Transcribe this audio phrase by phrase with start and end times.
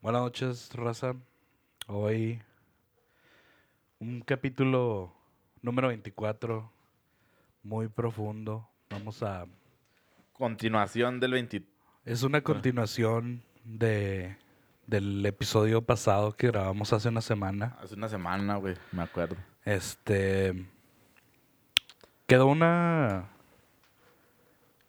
[0.00, 1.14] Buenas noches, raza.
[1.88, 2.40] Hoy
[3.98, 5.12] un capítulo
[5.60, 6.72] número 24,
[7.62, 8.66] muy profundo.
[8.88, 9.46] Vamos a...
[10.32, 11.64] Continuación del 20.
[12.06, 14.38] Es una continuación de,
[14.86, 17.76] del episodio pasado que grabamos hace una semana.
[17.82, 19.36] Hace una semana, güey, me acuerdo.
[19.66, 20.66] Este...
[22.26, 23.28] Quedó una...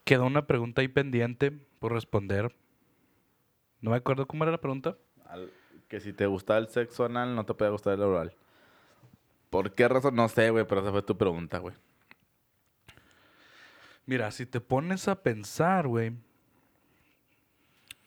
[0.05, 2.55] Quedó una pregunta ahí pendiente por responder.
[3.81, 4.95] No me acuerdo cómo era la pregunta.
[5.27, 5.51] Al-
[5.87, 8.33] que si te gusta el sexo anal, no te puede gustar el oral.
[9.49, 10.15] ¿Por qué razón?
[10.15, 11.75] No sé, güey, pero esa fue tu pregunta, güey.
[14.05, 16.13] Mira, si te pones a pensar, güey.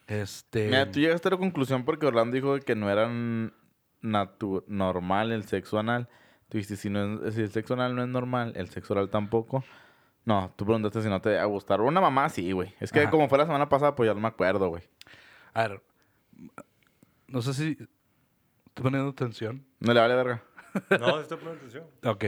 [0.07, 0.65] Este.
[0.67, 3.07] Mira, tú llegaste a la conclusión porque Orlando dijo que no era
[4.01, 6.07] normal el sexo anal.
[6.49, 9.09] Tú dijiste, si, no es- si el sexo anal no es normal, el sexo oral
[9.09, 9.63] tampoco.
[10.25, 11.81] No, tú preguntaste si no te va a gustar.
[11.81, 12.73] Una mamá sí, güey.
[12.79, 13.09] Es que Ajá.
[13.11, 14.83] como fue la semana pasada, pues ya no me acuerdo, güey.
[15.53, 15.81] A ver.
[17.27, 17.71] No sé si.
[17.71, 19.65] ¿Estoy poniendo atención?
[19.79, 20.43] No le vale verga.
[20.99, 21.85] No, estoy poniendo atención.
[22.05, 22.25] Ok.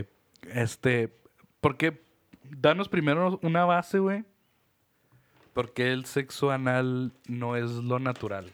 [0.53, 1.13] Este.
[1.61, 2.01] Porque.
[2.43, 4.25] Danos primero una base, güey.
[5.53, 8.51] Porque el sexo anal no es lo natural.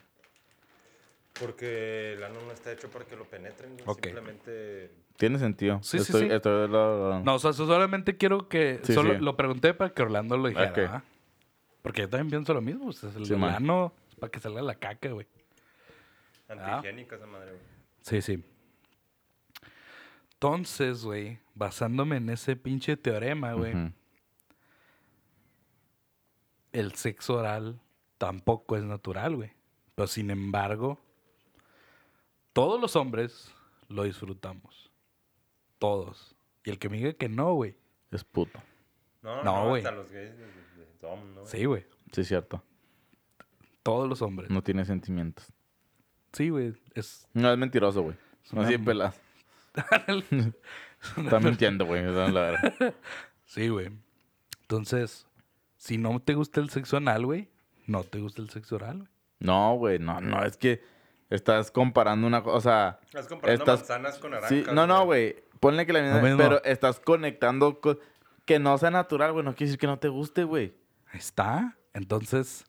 [1.40, 3.74] Porque el ano no está hecho para que lo penetren.
[3.74, 3.84] güey.
[3.88, 4.04] Ok.
[4.06, 4.92] Simplemente.
[5.18, 5.80] Tiene sentido.
[5.84, 6.34] Sí, sí, estoy, sí.
[6.34, 8.80] estoy del lado- No, o sea, solamente quiero que.
[8.84, 9.20] Sí, solo sí.
[9.20, 10.70] lo pregunté para que Orlando lo dijera.
[10.72, 10.76] Ok.
[10.78, 11.04] ¿verdad?
[11.82, 12.86] Porque yo también pienso lo mismo.
[12.86, 13.56] pues, el Sí, man.
[13.56, 15.28] ano para que salga la caca, güey.
[16.48, 17.62] Antihigiénica esa madre, güey.
[18.02, 18.44] Sí, sí.
[20.34, 23.92] Entonces, güey, basándome en ese pinche teorema, güey, Ujú.
[26.72, 27.80] el sexo oral
[28.18, 29.52] tampoco es natural, güey.
[29.96, 31.00] Pero sin embargo,
[32.54, 33.54] todos los hombres
[33.90, 34.92] lo disfrutamos.
[35.78, 36.36] Todos.
[36.64, 37.76] Y el que me diga que no, güey.
[38.12, 38.62] Es puto.
[39.22, 39.84] No, No, no, güey.
[39.84, 41.46] hasta los gays de- de- ¿no?
[41.46, 41.86] Sí, güey.
[42.12, 42.64] Sí, es cierto.
[43.84, 44.50] Todos los hombres.
[44.50, 45.46] No tiene sentimientos.
[46.34, 46.74] Sí, güey.
[46.96, 47.28] Es.
[47.34, 48.16] No, es mentiroso, güey.
[48.52, 49.20] No así pelas.
[51.18, 52.02] Está mintiendo, güey.
[52.02, 52.94] esa es la verdad.
[53.46, 53.90] Sí, güey.
[54.62, 55.26] Entonces,
[55.76, 57.50] si no te gusta el sexo anal, güey,
[57.88, 59.10] no te gusta el sexo oral, güey.
[59.40, 59.98] No, güey.
[59.98, 60.44] No, no.
[60.46, 60.84] Es que
[61.32, 62.58] estás comparando una cosa.
[62.58, 63.00] O sea...
[63.06, 64.50] Estás comparando Estás- manzanas con naranjas.
[64.52, 65.36] Sí, no, no, güey.
[65.60, 66.38] Ponle que la misma...
[66.38, 67.80] Pero estás conectando...
[67.82, 67.98] co-
[68.46, 69.44] Que no sea natural, güey.
[69.44, 70.76] No quiere decir que no te guste, güey.
[71.12, 71.76] Ahí está.
[71.94, 72.66] Entonces,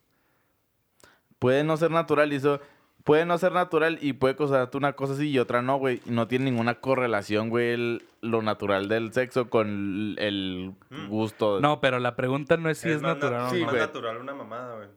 [1.41, 2.61] Puede no ser natural y eso...
[3.03, 6.03] Puede no ser natural y puede causarte una cosa así y otra no, güey.
[6.05, 11.09] Y no tiene ninguna correlación, güey, el- lo natural del sexo con el Mm.
[11.09, 11.61] gusto.
[11.61, 13.69] no, pero la pregunta no es si es, na- natural o Sí, no.
[13.71, 13.81] güey.
[13.81, 14.89] natural una mamada, güey.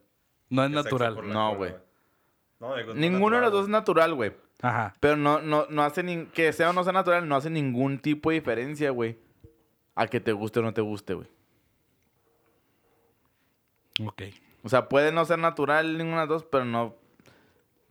[0.49, 1.15] No es El natural.
[1.31, 1.73] No, güey.
[2.59, 4.33] No, digo, es Ninguno de los dos es natural, natural, güey.
[4.61, 4.93] Ajá.
[4.99, 6.25] Pero no, no, no hace ni...
[6.25, 9.17] Que sea o no sea natural, no hace ningún tipo de diferencia, güey.
[9.95, 11.27] A que te guste o no te guste, güey.
[14.05, 14.23] Ok.
[14.63, 16.95] O sea, puede no ser natural ninguna de las dos, pero no...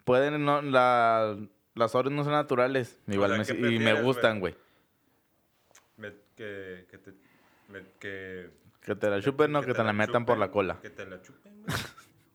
[0.04, 0.62] Pueden no...
[0.62, 1.36] La,
[1.74, 2.98] las obras no son naturales.
[3.06, 4.56] Igual sea, me, ¿qué y me gustan, güey.
[6.34, 7.12] Que, que te...
[7.68, 8.50] me- que,
[8.80, 10.80] Que te la chupen o que, te la metan por la cola.
[10.80, 11.76] Que te la chupen, güey.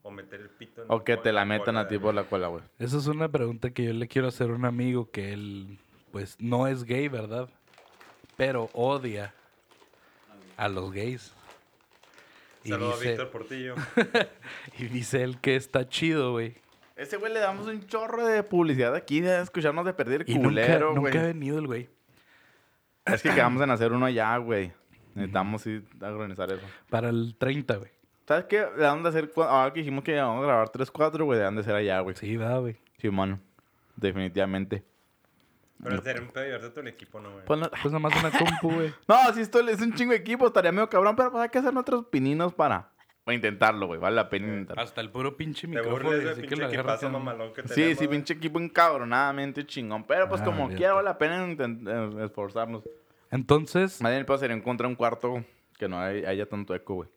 [0.04, 2.24] O meter el pito en O que te la metan cola a ti por la
[2.24, 2.64] cola, güey.
[2.80, 5.80] Esa es una pregunta que yo le quiero hacer a un amigo que él,
[6.12, 7.50] pues, no es gay, ¿verdad?
[8.38, 9.34] Pero odia
[10.56, 11.34] a los gays.
[12.68, 13.76] Y Saludos a dice, Víctor Portillo.
[14.78, 16.56] y dice él que está chido, güey.
[16.98, 20.88] Ese güey le damos un chorro de publicidad aquí de escucharnos de perder Y culero,
[20.88, 21.14] nunca, güey.
[21.14, 21.90] nunca ha venido el güey.
[23.06, 24.74] Es que quedamos en hacer uno ya, güey.
[25.16, 26.66] Necesitamos sí organizar eso.
[26.90, 27.92] Para el 30, güey.
[28.28, 28.66] ¿Sabes qué?
[28.76, 29.32] Le dan de hacer...
[29.38, 32.18] Ahora que dijimos que vamos a grabar 3, 4, güey, dan de ser allá, güey.
[32.18, 32.76] Sí, va, güey.
[32.98, 33.40] Sí, mano.
[33.96, 34.84] Definitivamente.
[35.84, 37.46] Pero sería un pedo llevarte todo el equipo, ¿no, güey?
[37.46, 38.94] Pues no, Pues nomás una compu, güey.
[39.08, 40.48] no, sí, esto es un chingo de equipo.
[40.48, 42.90] Estaría medio cabrón, pero pues hay que hacer nuestros pininos para...
[43.24, 44.00] Para intentarlo, güey.
[44.00, 44.82] Vale la pena intentarlo.
[44.82, 45.96] Hasta el puro pinche Te micrófono.
[46.06, 48.18] burles del así que agarras equipazo mamalón que Sí, tenemos, sí, güey.
[48.18, 50.06] pinche equipo encabronadamente chingón.
[50.06, 52.84] Pero pues Ah, como quiera, vale la pena eh, esforzarnos.
[53.30, 55.44] Entonces, Más bien el pedo sería encontrar un cuarto
[55.78, 57.10] que no hay- haya tanto eco, güey.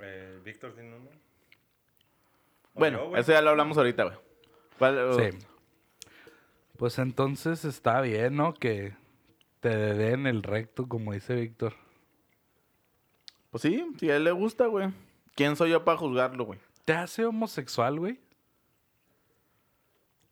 [0.00, 1.08] Eh, Víctor tiene uno.
[2.74, 4.16] O Bueno, yo, eso ya lo hablamos ahorita, güey.
[4.78, 5.38] ¿Cuál- sí.
[6.76, 8.54] Pues entonces está bien, ¿no?
[8.54, 8.94] Que
[9.60, 11.74] te den el recto, como dice Víctor.
[13.50, 14.88] Pues sí, si a él le gusta, güey.
[15.36, 16.58] ¿Quién soy yo para juzgarlo, güey?
[16.84, 18.20] ¿Te hace homosexual, güey?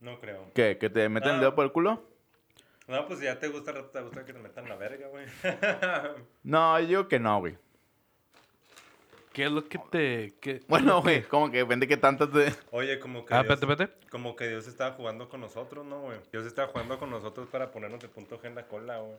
[0.00, 0.50] No creo.
[0.54, 0.78] ¿Qué?
[0.78, 1.40] ¿Que te meten el Ah.
[1.40, 2.02] dedo por el culo?
[2.88, 5.26] No, pues si ya te gusta, te gusta que te metan la verga, güey.
[6.42, 7.56] No, yo digo que no, güey.
[9.32, 10.34] ¿Qué es lo que te...?
[10.40, 12.52] qué- Bueno, güey, como que depende que tantas te...
[12.70, 14.08] Oye, como que Ah, Dios, espérate, espérate.
[14.10, 16.18] como que Dios estaba jugando con nosotros, ¿no, güey?
[16.32, 19.16] Dios estaba jugando con nosotros para ponernos el punto G en la cola, güey.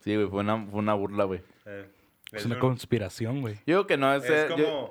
[0.00, 1.40] Sí, güey, fue una, fue una burla, güey.
[1.66, 1.86] Eh,
[2.32, 3.56] Es es una un- conspiración, güey.
[3.66, 4.24] Yo digo que no es...
[4.24, 4.62] es eh, como...
[4.62, 4.90] yo-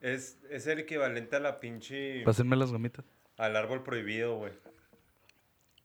[0.00, 2.22] Es, es el equivalente a la pinche...
[2.24, 3.04] Pásenme las gomitas.
[3.36, 4.52] Al árbol prohibido, güey.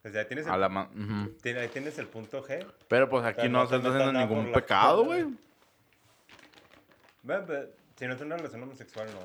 [0.06, 1.32] O sea, ahí tienes el, A la ma- ujú.
[1.42, 2.66] tiene- ahí tienes el punto G.
[2.88, 5.26] Pero pues aquí no no estás te metas haciendo ningún pecado, güey.
[7.98, 9.20] Si no es una relación homosexual, no.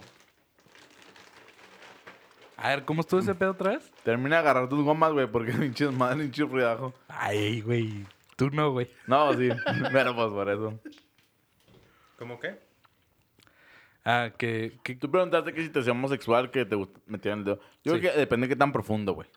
[2.56, 3.91] A ver, ¿cómo estuvo ese pedo otra vez?
[4.05, 6.94] Termina de agarrar tus gomas, güey, porque pinches madre, pinche ruidajo.
[7.08, 8.06] Ay, güey.
[8.37, 8.91] Tú no, güey.
[9.06, 9.49] No, sí.
[9.93, 10.81] Pero pues por eso.
[12.19, 12.58] ¿Cómo qué?
[14.05, 17.44] Ah, que, que Tú preguntaste que si te hacía homosexual, que te gust- metieran el
[17.44, 17.61] dedo.
[17.85, 18.00] Yo Sí.
[18.00, 19.29] creo que depende de qué tan profundo, güey.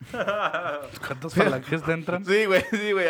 [0.10, 2.24] ¿Cuántas falanges te entran?
[2.24, 3.06] Sí, güey, sí, güey.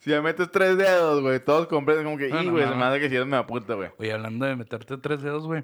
[0.00, 2.72] Si me metes tres dedos, güey, todos comprenden como que, No, y, güey, no.
[2.72, 3.90] se me hace que si eres me puta, güey.
[3.98, 5.62] Oye, hablando de meterte tres dedos, güey.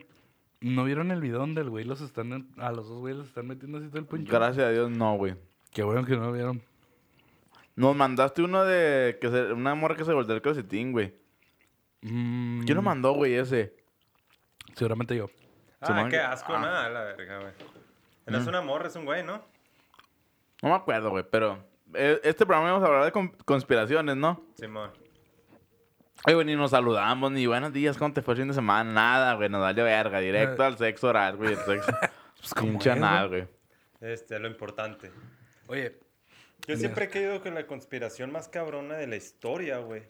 [0.61, 2.49] ¿No vieron el video donde el güey los están...
[2.59, 4.31] A los dos güeyes los están metiendo así todo el poncho?
[4.33, 5.37] Gracias a Dios, no, güey.
[5.71, 6.63] Qué bueno que no lo vieron.
[7.77, 11.15] Nos mandaste uno de que se, una morra que se volteó el calcetín, güey.
[12.03, 13.75] Mm, ¿Quién lo mandó, güey, ese?
[14.75, 15.29] Seguramente yo.
[15.81, 16.61] Ah, Simón, qué que- asco, ah.
[16.61, 17.53] nada, la verga, güey.
[18.27, 19.43] No es una morra, es un güey, ¿no?
[20.63, 21.63] No me acuerdo, güey, pero
[21.95, 24.43] este programa vamos a hablar de con- conspiraciones, ¿no?
[24.55, 24.91] Simón.
[26.25, 28.91] Ay, güey, ni nos saludamos, ni buenos días, ¿cómo te fue el fin de semana?
[28.91, 31.93] Nada, güey, nos vale verga, directo al sexo oral, güey, el sexo.
[32.39, 33.49] Pues, ¿cómo Pinche es, anal, güey.
[34.01, 35.11] Este, lo importante.
[35.69, 35.99] Oye,
[36.69, 40.03] Yo siempre he creído que la conspiración más cabrona de la historia, güey,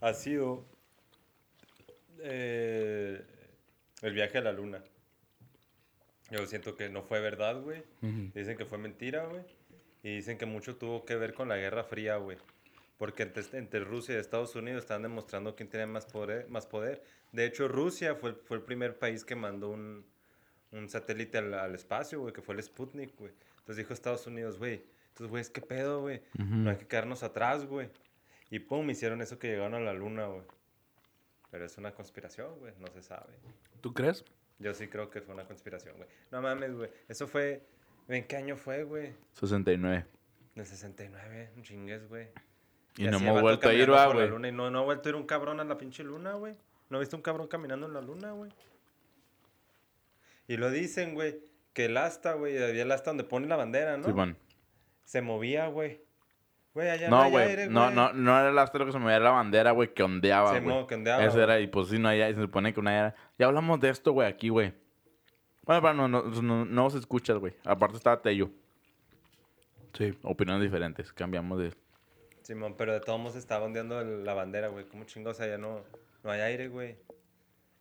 [0.00, 0.66] ha sido
[2.18, 3.24] eh,
[4.02, 4.82] el viaje a la luna.
[6.30, 7.82] Yo siento que no fue verdad, güey.
[8.34, 9.42] Dicen que fue mentira, güey.
[10.02, 12.38] Y dicen que mucho tuvo que ver con la Guerra Fría, güey.
[12.98, 16.48] Porque entre, entre Rusia y Estados Unidos están demostrando quién tenía más poder.
[16.48, 17.02] Más poder.
[17.32, 20.04] De hecho, Rusia fue, fue el primer país que mandó un,
[20.72, 23.32] un satélite al, al espacio, güey, que fue el Sputnik, güey.
[23.58, 24.82] Entonces dijo Estados Unidos, güey,
[25.12, 26.22] entonces, güey, ¿qué pedo, güey?
[26.38, 27.90] No hay que quedarnos atrás, güey.
[28.50, 30.42] Y pum, hicieron eso que llegaron a la luna, güey.
[31.50, 33.34] Pero es una conspiración, güey, no se sabe.
[33.82, 34.24] ¿tú crees?
[34.58, 36.08] Yo sí creo que fue una conspiración, güey.
[36.30, 36.90] No mames, güey.
[37.08, 37.62] Eso fue.
[38.08, 39.12] ¿En qué año fue, güey?
[39.32, 40.04] 69.
[40.54, 42.28] Del 69, un chingues, güey.
[42.98, 44.28] Y no así el hemos vuelto a ir, güey.
[44.28, 46.54] luna Y no, no ha vuelto a ir un cabrón a la pinche luna, güey.
[46.90, 48.50] ¿No viste un cabrón caminando en la luna, güey?
[50.48, 51.40] Y lo dicen, güey,
[51.72, 54.04] que el asta, güey, había el asta donde pone la bandera, ¿no?
[54.04, 54.36] Simón.
[55.04, 56.02] Se movía, güey.
[56.74, 57.48] Güey, allá no, No, güey.
[57.48, 60.02] aire, No, no, no era el astro que se movía, era la bandera, güey, que
[60.02, 60.60] ondeaba, güey.
[60.62, 62.90] mo- que ondeaba, Eso era, y pues sí, no hay aire, se supone que no
[62.90, 63.14] hay aire.
[63.38, 64.74] Ya hablamos de esto, güey, aquí, güey.
[65.64, 67.54] Bueno, pero no, no, no, no se escucha, güey.
[67.64, 68.50] Aparte estaba Tello.
[69.94, 70.12] Sí.
[70.22, 71.12] Opiniones diferentes.
[71.12, 71.72] Cambiamos de...
[72.42, 74.84] Simón, pero de todos modos estaba ondeando la bandera, güey.
[74.86, 75.80] ¿Cómo chingos allá no,
[76.24, 76.96] no hay aire, güey?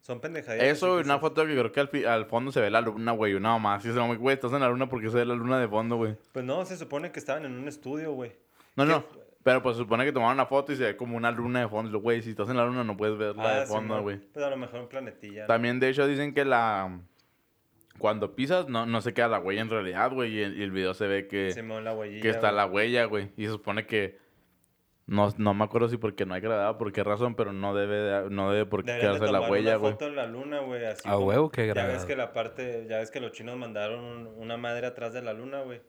[0.02, 0.68] Son pendejadillas.
[0.68, 3.34] Eso, una foto que creo que al, fi- al fondo se ve la luna, güey.
[3.34, 3.84] Una más.
[3.86, 5.96] Y es como, güey, estás en la luna porque se ve la luna de fondo,
[5.96, 6.14] güey.
[6.14, 8.32] se- Pues no, se supone que estaban en un estudio, güey.
[8.76, 9.04] No, ¿Qué no.
[9.44, 11.68] Pero pues se supone que tomaron una foto y se ve como una luna de
[11.68, 12.00] fondo.
[12.00, 14.02] Güey, si estás en la luna no puedes ver la de fondo, Ah, Simón.
[14.04, 14.18] güey.
[14.32, 15.42] Pues a lo mejor un planetilla.
[15.42, 15.48] ¿no?
[15.48, 17.00] También, de hecho, dicen que la...
[18.02, 20.34] Cuando pisas, no, no se queda la huella en realidad, güey.
[20.34, 22.22] Y, el- y el video se ve que, Simón, la huellilla.
[22.22, 22.56] que está güey.
[22.56, 23.32] la huella, güey.
[23.38, 24.20] Y se supone que...
[25.08, 27.96] No, no me acuerdo si porque no hay gravedad, por qué razón, pero no debe,
[27.96, 29.92] de- no debe por qué Deberían de quedarse la huella, güey.
[29.94, 30.86] foto en la luna, güey.
[30.86, 33.56] así A como- huevo que Ya ves que la parte, ya ves que los chinos
[33.58, 35.82] mandaron un- una madre atrás de la luna, güey.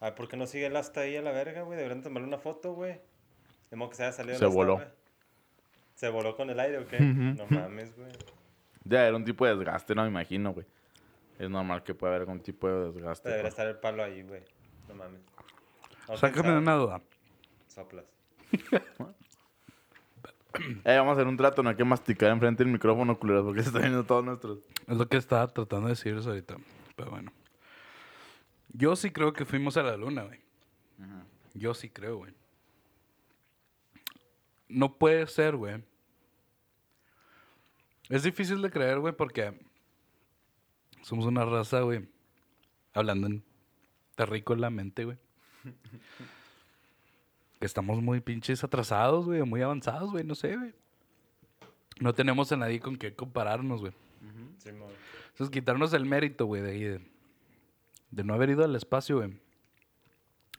[0.00, 1.76] Ah, ¿por qué no sigue el asta ahí a la verga, güey?
[1.76, 3.00] Deberían tomarle una foto, güey.
[3.70, 4.76] De modo que se haya salido Se el voló.
[4.76, 4.86] güey.
[5.94, 6.98] ¿Se voló con el aire o qué?
[7.00, 8.10] No mames, güey.
[8.84, 10.64] Ya era un tipo de desgaste, no me imagino, güey.
[11.40, 13.30] Es normal que pueda haber algún tipo de desgaste.
[13.30, 13.52] Debería pues.
[13.54, 14.42] estar el palo ahí, güey.
[14.88, 15.22] No mames.
[16.06, 16.58] No, Sácame sabe.
[16.58, 17.02] una duda.
[17.66, 18.04] Soplas.
[20.84, 23.62] Eh, vamos a hacer un trato, no hay que masticar enfrente del micrófono, culeros, porque
[23.62, 24.58] se está viendo todos nuestros.
[24.88, 26.56] Es lo que estaba tratando de decir ahorita.
[26.96, 27.32] Pero bueno.
[28.72, 30.40] Yo sí creo que fuimos a la luna, güey.
[31.54, 32.34] Yo sí creo, güey.
[34.68, 35.84] No puede ser, güey.
[38.08, 39.56] Es difícil de creer, güey, porque
[41.02, 42.08] somos una raza, güey.
[42.94, 43.42] Hablando en
[44.16, 45.16] terrícolamente, güey.
[47.60, 50.72] que estamos muy pinches atrasados, güey, muy avanzados, güey, no sé, güey.
[52.00, 53.92] No tenemos a nadie con qué compararnos, güey.
[54.58, 54.88] Simón.
[55.32, 57.00] Entonces, quitarnos el mérito, güey, de ahí, de,
[58.10, 59.38] de no haber ido al espacio, güey.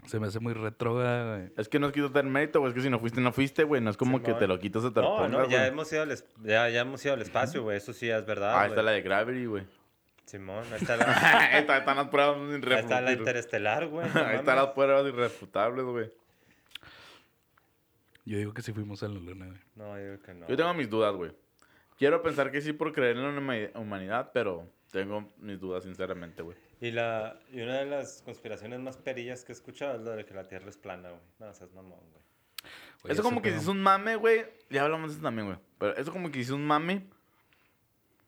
[0.07, 1.51] Se me hace muy retrógrada, güey.
[1.57, 2.71] Es que no es quitarte el mérito, güey.
[2.71, 3.81] Es que si no fuiste, no fuiste, güey.
[3.81, 5.69] No es como que te lo quitas o te lo No, pongas, no, ya güey.
[5.69, 7.77] hemos ido al, ya, ya hemos ido al espacio, güey.
[7.77, 8.85] Eso sí es verdad, Ah, está güey.
[8.85, 9.63] la de Gravity, güey.
[10.25, 13.17] Simón, ahí está la, Está- Están las pruebas ahí está la irrefutables.
[13.19, 14.07] interestelar, güey.
[14.13, 16.11] no Ahí están las pruebas irrefutables, güey.
[18.25, 19.59] Yo digo que sí fuimos a la luna, güey.
[19.75, 20.47] No, yo digo que no.
[20.47, 21.31] Yo tengo mis dudas, güey.
[21.97, 26.41] Quiero pensar que sí por creer en la huma- humanidad, pero tengo mis dudas, sinceramente,
[26.43, 26.57] güey.
[26.79, 30.25] Y, la, y una de las conspiraciones más perillas que he escuchado es la de
[30.25, 31.21] que la Tierra es plana, güey.
[31.39, 32.21] No, seas mamón, güey.
[33.03, 34.45] Oye, eso como que si es un mame, güey.
[34.69, 35.57] Ya hablamos de eso también, güey.
[35.79, 37.07] Pero eso como que si es un mame.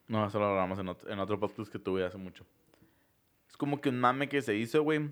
[0.07, 2.45] No, eso lo hablamos en otro, en otro podcast que tuve hace mucho.
[3.49, 5.09] Es como que un mame que se hizo, güey.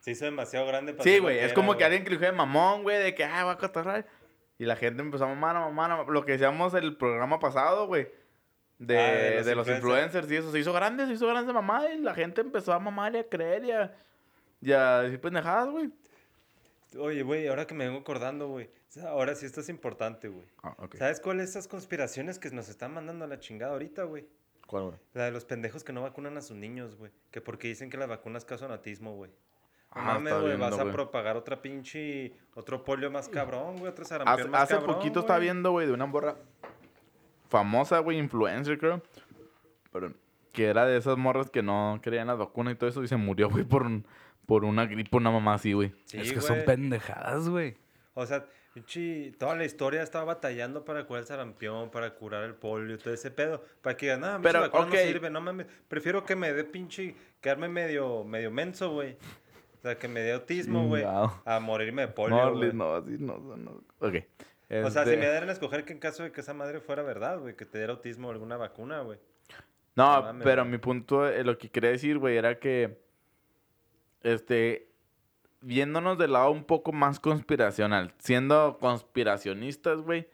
[0.00, 1.38] Se hizo demasiado grande para Sí, güey.
[1.38, 4.06] Es como que alguien que dijo de mamón, güey, de que, ah, va a cotorrar.
[4.58, 6.12] Y la gente empezó a mamar, a mamar, a mamar.
[6.12, 8.08] Lo que decíamos el programa pasado, güey.
[8.78, 10.30] De, Ah, de de los influencers.
[10.30, 10.52] y eso.
[10.52, 11.86] Se hizo grande, se hizo grande de mamá.
[11.92, 13.94] Y la gente empezó a mamar y a creer y a,
[14.60, 15.90] y a decir pendejadas, güey.
[16.98, 18.66] Oye, güey, ahora que me vengo acordando, güey.
[18.66, 20.46] o sea, Ahora sí esto es importante, güey.
[20.62, 20.76] Ah.
[20.96, 24.26] ¿Sabes cuáles esas conspiraciones que nos están mandando a la chingada ahorita, güey?
[24.66, 24.96] ¿Cuál, güey?
[25.12, 27.10] La de los pendejos que no vacunan a sus niños, güey.
[27.30, 29.30] Que porque dicen que las vacunas causan autismo, güey.
[29.94, 32.32] No Ah, mames, güey, vas a propagar otra pinche...
[32.54, 33.90] Otro polio más cabrón, güey.
[33.92, 35.46] Otro Hace, sarampión más hace cabrón, poquito estaba güey.
[35.48, 36.36] viendo, güey, de una morra
[37.48, 39.02] famosa, güey, influencer, creo.
[39.92, 40.12] Pero
[40.52, 43.02] que era de esas morras que no creían las vacunas y todo eso.
[43.02, 44.06] Y se murió, güey, por, un-
[44.46, 45.92] por una gripe, una mamá así, güey.
[46.04, 46.46] Sí, es que güey.
[46.46, 47.76] son pendejadas, güey.
[48.14, 52.54] O sea, pinche, toda la historia estaba batallando para curar el sarampión, para curar el
[52.54, 53.62] polio, todo ese pedo.
[53.82, 54.92] Para que digan, nada, Pero, Pero, vacuna ok.
[54.94, 55.66] no sirve, no mames.
[55.88, 59.16] Prefiero que me dé pinche, quedarme medio, medio menso, güey.
[59.78, 62.72] O sea, que me dé autismo, güey, a morirme de polio, Morley, güey.
[62.72, 63.70] no, así no, no, no.
[64.00, 64.14] Ok.
[64.84, 66.80] O sea, si Este- me dieran a escoger que en caso de que esa madre
[66.80, 69.18] fuera verdad, güey, que te diera autismo o alguna vacuna, güey.
[69.94, 70.72] No, No mames, pero güey.
[70.72, 72.98] mi punto, eh, lo que quería decir, güey, era que,
[74.24, 74.90] este,
[75.60, 80.28] viéndonos del lado un poco más conspiracional, siendo conspiracionistas, güey,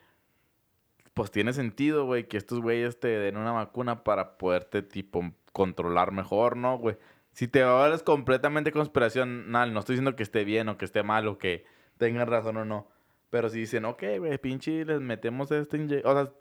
[1.15, 6.13] pues tiene sentido, güey, que estos güeyes te den una vacuna para poderte, tipo, controlar
[6.13, 6.97] mejor, ¿no, güey?
[7.33, 11.29] Si te hablas completamente conspiracional, no estoy diciendo que esté bien o que esté mal
[11.29, 11.65] o que
[11.99, 12.89] tengan razón o no,
[13.29, 16.33] pero si dicen, ok, güey, pinche, les metemos este inye-", O sea,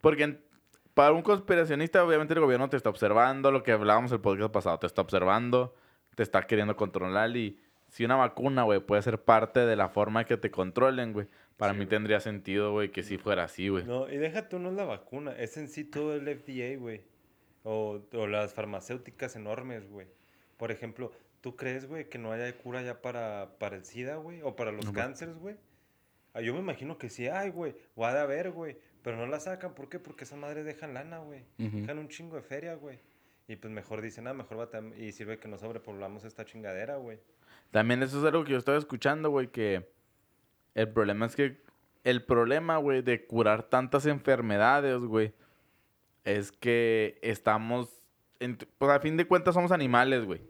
[0.00, 0.40] porque
[0.94, 4.78] para un conspiracionista, obviamente el gobierno te está observando, lo que hablábamos el podcast pasado,
[4.78, 5.74] te está observando,
[6.18, 10.24] te está queriendo controlar y si una vacuna, güey, puede ser parte de la forma
[10.24, 13.84] que te controlen, güey, para Sí, mí tendría sentido, güey, que si fuera así, güey.
[13.84, 17.02] No, y deja tú no es la vacuna, es en sí todo el FDA, güey.
[17.62, 20.08] O, o las farmacéuticas enormes, güey.
[20.56, 24.42] Por ejemplo, ¿tú crees, güey, que no haya cura ya para, para el SIDA, güey?
[24.42, 25.54] O para los No, cánceres, güey.
[26.34, 27.76] Ah, yo me imagino que sí hay, güey.
[27.94, 28.76] O ha de haber, güey.
[29.02, 30.00] Pero no la sacan, ¿por qué?
[30.00, 31.44] Porque esas madres dejan lana, güey.
[31.58, 32.98] Dejan un chingo de feria, güey.
[33.48, 37.18] Y pues mejor dicen, ah, mejor batam- y sirve que no sobrepoblamos esta chingadera, güey.
[37.70, 39.88] También eso es algo que yo estaba escuchando, güey, que
[40.74, 41.56] el problema es que
[42.04, 45.32] el problema, güey, de curar tantas enfermedades, güey,
[46.24, 47.88] es que estamos,
[48.38, 50.42] en- pues a fin de cuentas somos animales, güey.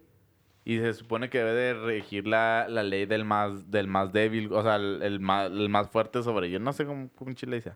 [0.65, 4.53] Y se supone que debe de regir la, la ley del más, del más débil,
[4.53, 6.59] o sea, el, el más, el más fuerte sobre yo.
[6.59, 7.73] No sé cómo, cómo chile dice.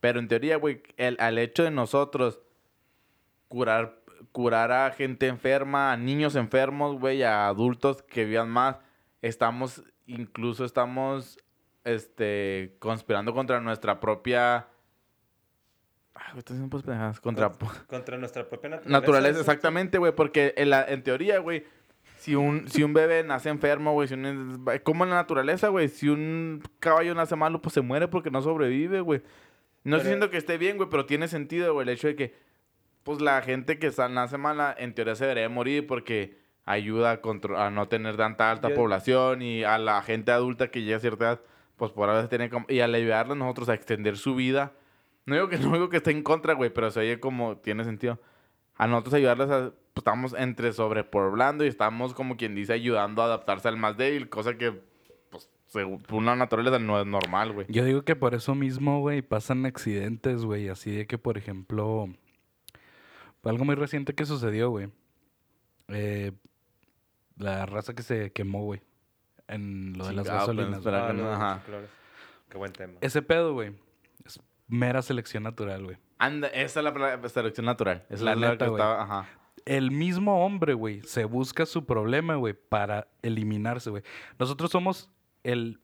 [0.00, 2.40] Pero en teoría, güey, el, al hecho de nosotros
[3.46, 4.01] curar,
[4.32, 8.78] curar a gente enferma, a niños enfermos, güey, a adultos que vivan más.
[9.20, 11.38] Estamos, incluso estamos,
[11.84, 14.68] este, conspirando contra nuestra propia...
[16.14, 17.20] Ay, güey, estoy diciendo pues pendejadas.
[17.20, 17.50] Contra...
[17.86, 19.00] Contra nuestra propia naturaleza.
[19.00, 21.64] Naturaleza, exactamente, güey, porque en, la, en teoría, güey,
[22.18, 25.88] si un, si un bebé nace enfermo, güey, si un, como en la naturaleza, güey,
[25.88, 29.22] si un caballo nace malo, pues se muere porque no sobrevive, güey.
[29.84, 32.34] No estoy diciendo que esté bien, güey, pero tiene sentido, güey, el hecho de que,
[33.04, 37.20] pues la gente que sa- nace mala, en teoría se debería morir porque ayuda a,
[37.20, 40.96] contro- a no tener tanta alta Yo- población y a la gente adulta que llega
[40.98, 41.40] a cierta edad,
[41.76, 44.72] pues por a veces tiene como, y al ayudarle a nosotros a extender su vida.
[45.26, 47.84] No digo que no digo que esté en contra, güey, pero se oye como tiene
[47.84, 48.20] sentido.
[48.76, 53.26] A nosotros ayudarles a, pues, estamos entre sobrepoblando y estamos como quien dice ayudando a
[53.26, 54.72] adaptarse al más débil, cosa que,
[55.30, 57.66] pues, según una naturaleza no es normal, güey.
[57.68, 60.68] Yo digo que por eso mismo, güey, pasan accidentes, güey.
[60.68, 62.08] Así de que, por ejemplo,
[63.50, 64.88] algo muy reciente que sucedió, güey.
[65.88, 66.32] Eh,
[67.36, 68.80] la raza que se quemó, güey.
[69.48, 70.78] En lo de las Chingado, pues, gasolinas.
[70.78, 70.98] espera.
[71.00, 71.08] güey.
[71.10, 71.62] Ah, que no- los ajá.
[72.48, 72.94] Qué buen tema.
[73.00, 73.74] Ese pedo, güey.
[74.24, 75.96] Es mera selección natural, güey.
[76.18, 78.06] Anda, esa es la pla- selección natural.
[78.08, 78.80] Esa La es la neta, que güey.
[78.80, 79.28] estaba, ajá.
[79.64, 84.02] El mismo hombre, güey, se busca su problema, güey, para eliminarse, güey.
[84.38, 85.10] Nosotros somos
[85.44, 85.80] el,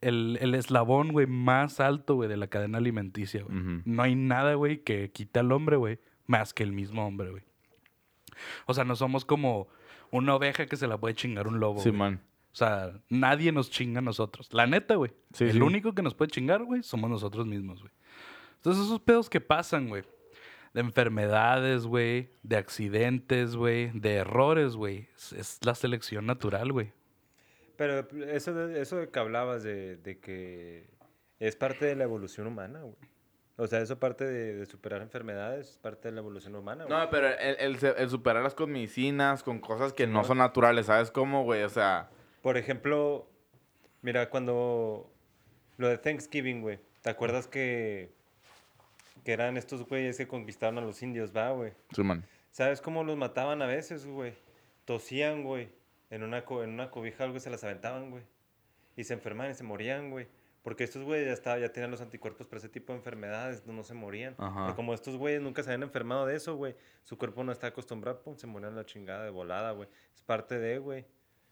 [0.00, 3.56] el, el eslabón, güey, más alto, güey, de la cadena alimenticia, güey.
[3.58, 3.82] Ujú.
[3.84, 7.42] No hay nada, güey, que quite al hombre, güey, más que el mismo hombre, güey.
[8.66, 9.68] O sea, no somos como
[10.10, 11.80] una oveja que se la puede chingar un lobo.
[11.80, 11.98] Sí, güey.
[11.98, 12.22] man.
[12.52, 14.52] O sea, nadie nos chinga a nosotros.
[14.52, 15.12] La neta, güey.
[15.32, 15.60] Sí, el sí.
[15.60, 17.92] único que nos puede chingar, güey, somos nosotros mismos, güey.
[18.56, 20.02] Entonces, esos pedos que pasan, güey.
[20.74, 22.30] De enfermedades, güey.
[22.42, 23.90] De accidentes, güey.
[23.98, 25.08] De errores, güey.
[25.16, 26.92] Es, es la selección natural, güey.
[27.76, 30.90] Pero eso de, eso de que hablabas de, de que
[31.40, 32.94] es parte de la evolución humana, güey.
[33.56, 36.98] O sea, eso parte de, de superar enfermedades, es parte de la evolución humana, güey.
[36.98, 41.10] No, pero el, el, el superarlas con medicinas, con cosas que no son naturales, ¿sabes
[41.10, 41.62] cómo, güey?
[41.62, 42.08] O sea,
[42.40, 43.28] Por ejemplo,
[44.00, 45.10] mira, cuando
[45.76, 48.10] lo de Thanksgiving, güey, ¿te acuerdas que
[49.24, 51.72] que eran estos güeyes que conquistaron a los indios, va, güey.
[51.94, 52.24] Simón.
[52.50, 54.34] ¿Sabes cómo los mataban a veces, güey?
[54.84, 55.68] Tosían, güey.
[56.10, 58.24] En una, co- en una cobija algo se las aventaban, güey.
[58.96, 60.26] Y se enfermaban y se morían, güey.
[60.62, 63.72] Porque estos güeyes ya, estaba, ya tenían los anticuerpos para ese tipo de enfermedades, no,
[63.72, 64.34] no se morían.
[64.38, 64.64] Ajá.
[64.64, 67.68] Pero como estos güeyes nunca se habían enfermado de eso, güey, su cuerpo no está
[67.68, 69.88] acostumbrado, pum, se morían la chingada de volada, güey.
[70.14, 71.04] Es parte de, güey.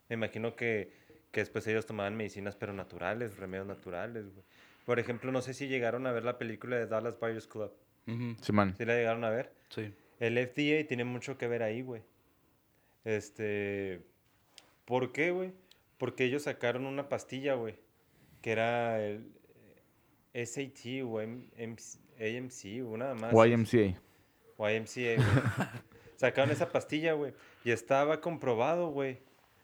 [0.07, 0.93] Me imagino que,
[1.31, 4.45] que después ellos tomaban medicinas, pero naturales, remedios naturales, güey.
[4.85, 7.71] Por ejemplo, no sé si llegaron a ver la película de Dallas Buyers Club.
[8.07, 8.75] Ujú, Simón.
[8.77, 9.53] ¿Sí la llegaron a ver?
[9.69, 9.93] Sí.
[10.19, 12.01] El FDA tiene mucho que ver ahí, güey.
[13.03, 14.01] Este.
[14.85, 15.53] ¿Por qué, güey?
[15.97, 17.75] Porque ellos sacaron una pastilla, güey.
[18.41, 19.31] Que era el
[20.33, 23.33] SAT o AMC, una más.
[23.33, 23.99] YMCA.
[24.57, 25.17] YMCA, güey.
[26.15, 27.33] Sacaron esa pastilla, güey.
[27.63, 29.19] Y estaba comprobado, güey,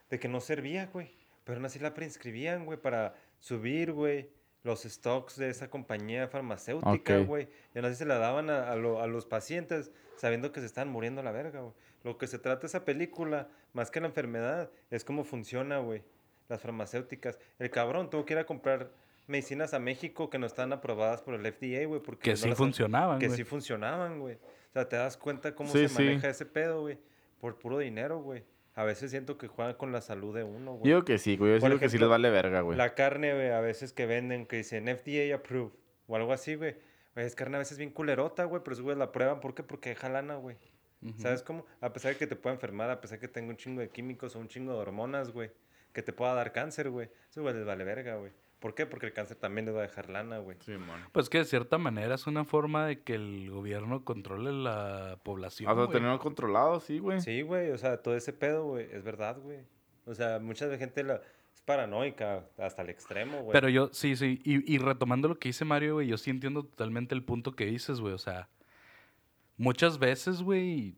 [0.10, 1.12] de que no servía, güey.
[1.43, 4.29] Pero aún así la prescribían, güey, para subir, güey,
[4.63, 7.48] los stocks de esa compañía farmacéutica, güey.
[7.74, 10.65] Y aún así se la daban a, a lo- a los pacientes sabiendo que se
[10.65, 11.74] estaban muriendo a la verga, güey.
[12.03, 16.01] Lo que se trata esa película, más que la enfermedad, es cómo funciona, güey.
[16.50, 17.39] Las farmacéuticas.
[17.60, 18.92] El cabrón tuvo que ir a comprar
[19.27, 22.01] medicinas a México que no están aprobadas por el FDA, güey.
[22.01, 23.38] Porque Que no sí funcionaban, que güey.
[23.38, 24.36] sí funcionaban, güey.
[24.36, 26.04] O sea, te das cuenta cómo Sí, se sí.
[26.04, 26.98] maneja ese pedo, güey.
[27.39, 28.44] Por puro dinero, güey.
[28.75, 30.84] A veces siento que juegan con la salud de uno, Yo güey.
[30.92, 31.56] digo que sí, güey.
[31.56, 32.77] Yo Por que sí les vale verga, güey.
[32.77, 35.74] La carne, güey, a veces que venden que dicen FDA approved
[36.08, 36.75] o algo así, güey.
[37.16, 39.39] Es carne a veces bien culerota, güey, pero esos güey la prueban.
[39.39, 39.63] ¿Por qué?
[39.63, 40.56] Porque deja lana, güey.
[41.18, 41.66] ¿Sabes cómo?
[41.82, 43.89] A pesar de que te pueda enfermar, a pesar de que tenga un chingo de
[43.89, 45.51] químicos o un chingo de hormonas, güey,
[45.94, 47.10] que te pueda dar cáncer, güey.
[47.29, 48.32] Eso, güey, les vale verga, güey.
[48.60, 48.88] ¿Por qué?
[48.88, 50.58] Porque el cáncer también les va a dejar lana, güey.
[50.62, 51.00] Simón.
[51.12, 55.70] Pues que de cierta manera es una forma de que el gobierno controle la población.
[55.70, 57.22] Hasta tenerlo controlado, sí, güey.
[57.22, 59.60] Sí, güey, o sea, todo ese pedo, güey, es verdad, güey.
[60.06, 61.22] O sea, mucha gente la,
[61.53, 63.51] es paranoica hasta el extremo, güey.
[63.51, 64.41] Pero yo, sí, sí.
[64.44, 67.65] Y, y retomando lo que dice Mario, güey, yo sí entiendo totalmente el punto que
[67.65, 68.13] dices, güey.
[68.13, 68.50] O sea,
[69.58, 70.98] muchas veces, güey,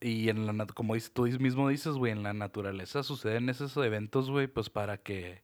[0.00, 3.76] y en la, nat- como dices, tú mismo dices, güey, en la naturaleza suceden esos
[3.76, 5.42] eventos, güey, pues para que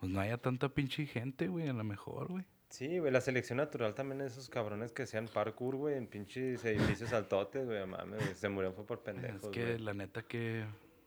[0.00, 2.44] pues no haya tanta pinche gente, güey, a lo mejor, güey.
[2.70, 7.12] Sí, güey, la selección natural también esos cabrones que hacían parkour, güey, en pinches edificios
[7.12, 10.64] altotes, güey, mames, güey, se murieron fue por pendejos, Es que la neta que...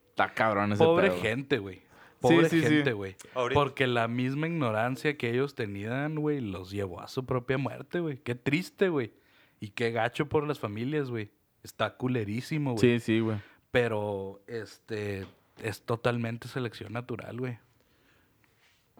[0.09, 1.81] Está cabrón ese Pobre pedo, gente, güey.
[2.19, 2.67] Pobre sí, sí.
[2.67, 3.15] gente, güey.
[3.53, 8.17] Porque la misma ignorancia que ellos tenían, güey, los llevó a su propia muerte, güey.
[8.17, 9.13] Qué triste, güey.
[9.59, 11.31] Y qué gacho por las familias, güey.
[11.63, 12.81] Está culerísimo, güey.
[12.81, 13.37] Sí, sí, güey.
[13.71, 15.25] Pero, este,
[15.61, 17.57] es totalmente selección natural, güey.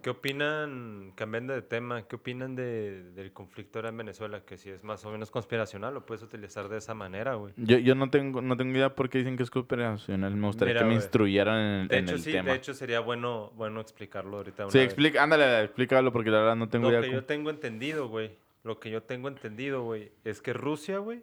[0.01, 4.43] ¿Qué opinan, cambiando de tema, qué opinan de, del conflicto ahora en Venezuela?
[4.43, 7.53] Que si es más o menos conspiracional, lo puedes utilizar de esa manera, güey.
[7.55, 10.35] Yo, yo no tengo no tengo idea por qué dicen que es conspiracional.
[10.35, 11.03] Me gustaría Mira, que me güey.
[11.03, 12.49] instruyeran en, De en hecho, el sí, tema.
[12.49, 14.71] de hecho sería bueno, bueno explicarlo ahorita.
[14.71, 14.85] sí, vez.
[14.85, 17.01] explica, ándale, explícalo porque la verdad no tengo Lo idea.
[17.07, 18.31] que yo tengo entendido, güey,
[18.63, 21.21] lo que yo tengo entendido, güey, es que Rusia, güey,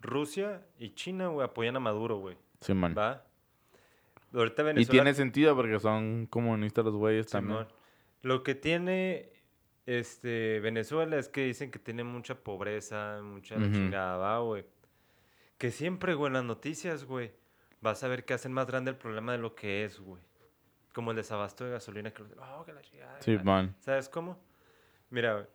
[0.00, 2.36] Rusia y China, güey, apoyan a Maduro, güey.
[2.60, 2.94] Sí, man.
[2.96, 3.24] ¿Va?
[4.32, 4.90] Ahorita Y Venezuela...
[4.90, 7.58] tiene sentido porque son comunistas los güeyes también.
[7.58, 7.72] Simón.
[8.22, 9.32] Lo que tiene
[9.86, 14.66] este Venezuela es que dicen que tiene mucha pobreza, mucha chingada, va, güey.
[15.56, 17.32] Que siempre, güey, en las noticias, güey,
[17.80, 20.22] vas a ver que hacen más grande el problema de lo que es, güey.
[20.92, 23.22] Como el desabasto de gasolina que oh, que la chingada.
[23.22, 23.74] Sí, man.
[23.80, 24.38] ¿Sabes cómo?
[25.10, 25.46] Mira, güey.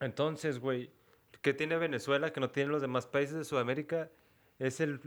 [0.00, 0.90] Entonces, güey,
[1.42, 4.10] ¿qué tiene Venezuela que no tienen los demás países de Sudamérica?
[4.58, 5.00] Es el,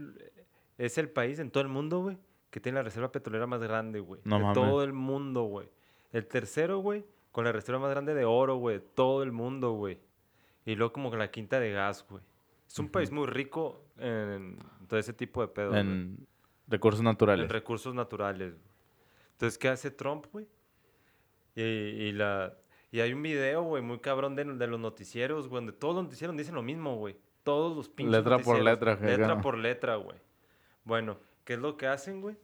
[0.78, 2.18] es el país en todo el mundo, güey,
[2.50, 4.20] que tiene la reserva petrolera más grande, güey.
[4.24, 4.54] No de mames.
[4.54, 5.68] todo el mundo, güey.
[6.12, 9.72] El tercero, güey, con la reserva más grande de oro, güey, de todo el mundo,
[9.72, 9.98] güey.
[10.64, 12.22] Y luego como que la quinta de gas, güey.
[12.66, 14.58] Es un país muy rico en
[14.88, 15.80] todo ese tipo de güey.
[15.80, 16.26] En
[16.66, 17.44] recursos naturales.
[17.44, 18.52] En recursos naturales.
[18.52, 18.74] güey.
[19.32, 20.46] Entonces, ¿qué hace Trump, güey?
[21.54, 22.56] Y, y la,
[22.94, 26.04] y hay un video, güey, muy cabrón de, de los noticieros, güey, donde todos los
[26.04, 27.16] noticieros dicen lo mismo, güey.
[27.42, 29.18] Todos los pinches Letra por letra, jeje.
[29.18, 30.16] Letra por letra, güey.
[30.84, 32.36] Bueno, ¿qué es lo que hacen, güey?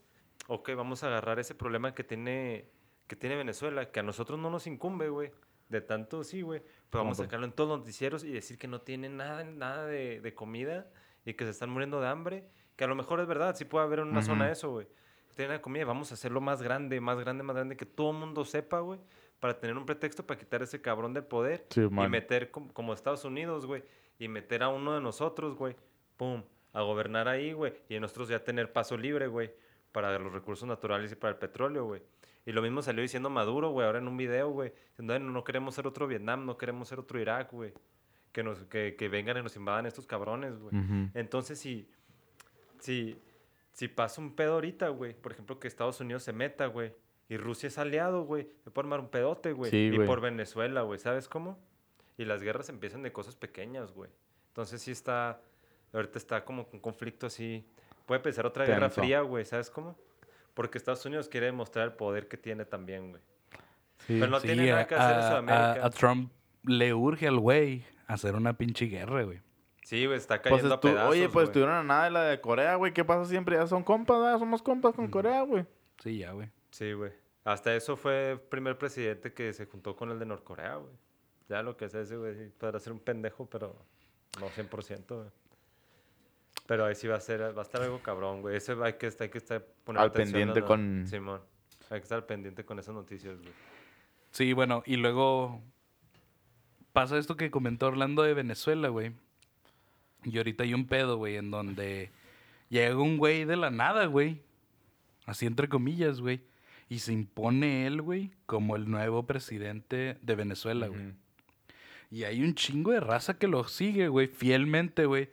[0.47, 2.65] Ok, vamos a agarrar ese problema que tiene,
[3.07, 5.31] que tiene Venezuela, que a nosotros no nos incumbe, güey.
[5.69, 6.61] De tanto sí, güey.
[6.89, 9.85] Pero vamos a sacarlo en todos los noticieros y decir que no tienen nada, nada
[9.85, 10.85] de, de comida
[11.23, 12.43] y que se están muriendo de hambre.
[12.75, 14.51] Que a lo mejor es verdad, sí puede haber en una zona Ujú.
[14.51, 14.87] eso, güey.
[15.33, 18.17] Tienen la comida, vamos a hacerlo más grande, más grande, más grande, que todo el
[18.17, 18.99] mundo sepa, güey.
[19.41, 22.93] Para tener un pretexto para quitar ese cabrón del poder Sí, y meter com- como
[22.93, 23.83] Estados Unidos, güey.
[24.19, 25.75] Y meter a uno de nosotros, güey.
[26.15, 26.43] Pum.
[26.71, 27.73] A gobernar ahí, güey.
[27.89, 29.51] Y nosotros ya tener paso libre, güey.
[29.91, 32.01] Para los recursos naturales y para el petróleo, güey.
[32.45, 34.71] Y lo mismo salió diciendo Maduro, güey, ahora en un video, güey.
[34.91, 37.73] Diciendo, "Ay, no, queremos ser otro Vietnam, no queremos ser otro Irak, güey.
[38.31, 40.73] Que, nos, que, que vengan y nos invadan estos cabrones, güey.
[41.13, 41.89] Entonces, si,
[42.79, 43.19] si,
[43.73, 46.93] si pasa un pedo ahorita, güey, por ejemplo, que Estados Unidos se meta, güey,
[47.33, 49.71] y Rusia es aliado, güey, se puede armar un pedote, güey.
[49.71, 51.57] Sí, y por Venezuela, güey, ¿sabes cómo?
[52.17, 54.09] Y las guerras empiezan de cosas pequeñas, güey.
[54.49, 55.39] Entonces sí está,
[55.93, 57.65] ahorita está como un conflicto así.
[58.05, 59.97] Puede empezar otra guerra fría, güey, ¿sabes cómo?
[60.53, 63.21] Porque Estados Unidos quiere demostrar el poder que tiene también, güey.
[64.07, 64.17] Sí.
[64.19, 65.71] Pero no Sí, tiene nada a, que hacer en a- Sudamérica.
[65.83, 66.31] a- a Trump
[66.63, 69.39] le urge al güey hacer una pinche guerra, güey.
[69.83, 72.23] Sí, güey, está Pues cayendo estu- a pedazos, oye, pues estuvieron a nada de la
[72.25, 72.93] de Corea, güey.
[72.93, 73.55] ¿Qué pasa siempre?
[73.55, 74.37] Ya son compas, ¿verdad?
[74.39, 75.65] Somos compas con Corea, güey.
[76.03, 76.49] Sí, ya, güey.
[76.71, 77.11] Sí, güey.
[77.43, 80.93] Hasta eso fue el primer presidente que se juntó con el de Norcorea, güey.
[81.49, 83.75] Ya lo que es ese, güey, podrá ser un pendejo, pero
[84.39, 85.29] no 100%, güey.
[86.67, 88.55] Pero ahí sí va a ser, va a estar algo cabrón, güey.
[88.55, 90.67] Ese hay que, hay que estar poner Al atención, pendiente ¿no?
[90.67, 91.41] con- Simón.
[91.89, 93.51] Hay que estar pendiente con esas noticias, güey.
[94.31, 95.61] Sí, bueno, y luego
[96.93, 99.11] pasa esto que comentó Orlando de Venezuela, güey.
[100.23, 102.11] Y ahorita hay un pedo, güey, en donde
[102.69, 104.41] llega un güey de la nada, güey.
[105.25, 106.41] Así entre comillas, güey.
[106.91, 111.13] Y se impone él, güey, como el nuevo presidente de Venezuela, güey.
[112.09, 115.29] Y hay un chingo de raza que lo sigue, güey, fielmente, güey.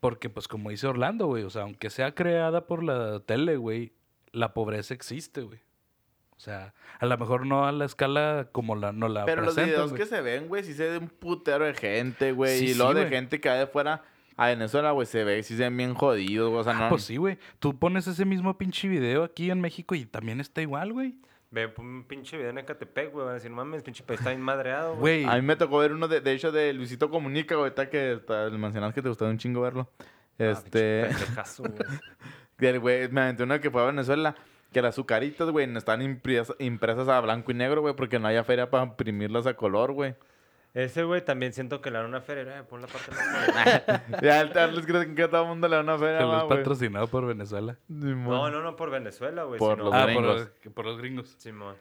[0.00, 3.92] Porque, pues, como dice Orlando, güey, o sea, aunque sea creada por la tele, güey,
[4.32, 5.60] la pobreza existe, güey.
[6.36, 9.54] O sea, a lo mejor no a la escala como la, no la Pero los
[9.54, 12.58] videos que se ven, güey, sí se ve un putero de gente, güey.
[12.58, 14.02] Sí, y sí, de gente que va de fuera
[14.36, 16.60] a Venezuela, güey, se ve, sí se ven bien jodidos, güey.
[16.60, 16.88] O sea, no.
[16.88, 17.38] Pues sí, güey.
[17.58, 21.14] Tú pones ese mismo pinche video aquí en México y también está igual, güey.
[21.50, 23.24] Ve pon un pinche video en Ecatepec, güey.
[23.24, 25.24] Van a decir, no mames, pinche país está bien madreado, güey.
[25.24, 28.12] A mí me tocó ver uno, de, de hecho, de Luisito Comunica, güey, ahorita que
[28.14, 29.88] está- le mencionas que te gustaba un chingo verlo.
[29.98, 30.04] Ah,
[30.38, 31.04] Este.
[31.06, 31.74] pinche pendejazo, güey.
[32.58, 34.34] del güey, me aventé uno que fue a Venezuela.
[34.72, 38.44] Que las azucaritas, güey, están impresas, impresas a blanco y negro, güey, porque no haya
[38.44, 40.14] feria para imprimirlas a color, güey.
[40.76, 42.58] Ese, güey, también siento que le dan una feria.
[42.58, 43.10] Eh, pon la parte
[44.22, 46.36] ya, al Carlos creo que a todo el mundo le da una que feria, lo
[46.36, 47.78] es va, patrocinado por Venezuela.
[47.88, 48.24] Simón.
[48.28, 49.58] No, no, no por Venezuela, güey.
[49.58, 50.24] Por sino- ah, gringos.
[50.26, 50.34] por,
[50.66, 51.34] los- por los gringos.
[51.38, 51.76] Simón.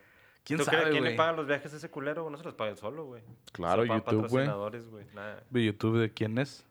[0.45, 2.29] ¿Quién ¿Tú crees sabe, quién le paga los viajes a ese culero?
[2.29, 3.21] No se los paga él solo, güey.
[3.51, 4.45] Claro, Se pagan YouTube, güey.
[4.45, 5.05] patrocinadores, güey.
[5.13, 5.43] Nada.
[5.49, 6.65] ¿De YouTube de quién es?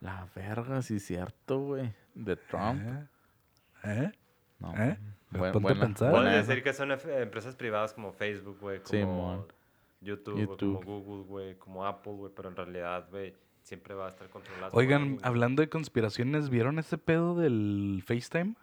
[0.00, 1.92] La verga, sí, cierto, güey.
[2.14, 2.80] De Trump.
[2.82, 3.06] ¿Eh?
[3.84, 4.12] ¿Eh?
[4.60, 4.72] No.
[4.76, 4.98] ¿Eh?
[5.30, 6.14] Buen- Ponte a buena- pensar.
[6.14, 6.30] esa.
[6.30, 9.46] decir que son empresas privadas como Facebook, güey, como Simón.
[10.04, 10.84] YouTube, YouTube.
[10.84, 14.70] como Google, güey, como Apple, güey, pero en realidad, güey, siempre va a estar controlado.
[14.76, 18.54] Oigan, hablando de conspiraciones, ¿vieron ese pedo del FaceTime?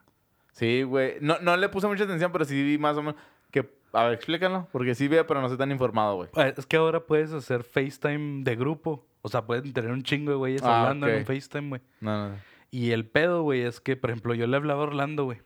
[0.54, 1.16] Sí, güey.
[1.22, 3.16] No, no le puse mucha atención, pero sí vi más o menos.
[3.52, 4.68] Que, a ver, explícalo.
[4.72, 6.30] Porque sí veo, pero no soy tan informado, güey.
[6.36, 9.06] Ah, Es que ahora puedes hacer FaceTime de grupo.
[9.24, 11.82] O sea, pueden tener un chingo de güeyes Ah, hablando en un FaceTime, güey.
[12.00, 12.36] No, no.
[12.70, 15.42] Y el pedo, güey, es que, por ejemplo, yo le hablaba a Orlando, güey.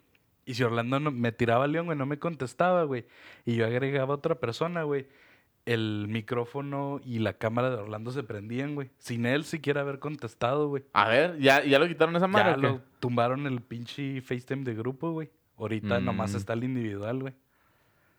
[0.45, 3.05] Y si Orlando no- me tiraba león, güey, no me contestaba, güey.
[3.45, 5.08] Y yo agregaba a otra persona, güey.
[5.65, 8.91] El micrófono y la cámara de Orlando se prendían, güey.
[8.99, 10.84] Sin él siquiera haber contestado, güey.
[10.93, 14.75] A ver, ¿ya, ¿ya lo quitaron esa madre Ya lo tumbaron el pinche FaceTime de
[14.75, 15.30] grupo, güey.
[15.58, 16.38] Ahorita nomás Mm.
[16.38, 17.34] está el individual, güey.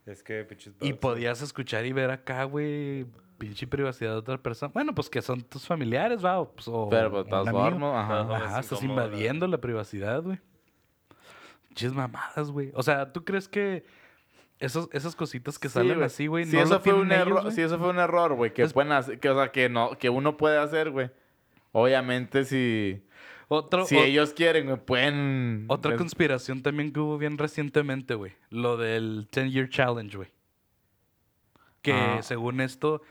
[0.07, 3.07] Es que, pinches Y podías escuchar y ver acá, güey,
[3.39, 4.73] pinche privacidad de otra persona.
[4.73, 6.41] Bueno, pues que son tus familiares, va.
[6.41, 7.61] O, pues, o Pero, pues, amigo.
[7.63, 8.21] formas, ajá.
[8.23, 8.37] Ajá.
[8.37, 10.39] Ajá, es estás invadiendo la privacidad, güey.
[11.69, 12.71] Pinches mamadas, güey.
[12.75, 13.85] O sea, ¿tú crees que
[14.59, 17.53] esos, esas cositas que Sí, salen así, güey, Si no eso fue un ellos, error,
[17.53, 20.09] si eso fue un error, güey, que Es- hacer, que, o sea, que no, que
[20.11, 21.11] uno puede hacer, güey.
[21.73, 23.03] Obviamente, si,
[23.49, 25.67] Otro, si o- ellos quieren, güey, pueden.
[25.69, 28.33] otra conspiración también que hubo bien recientemente, güey.
[28.51, 30.29] Lo del 10 Year Challenge, güey.
[31.83, 32.23] Que Ah.
[32.23, 33.03] según esto,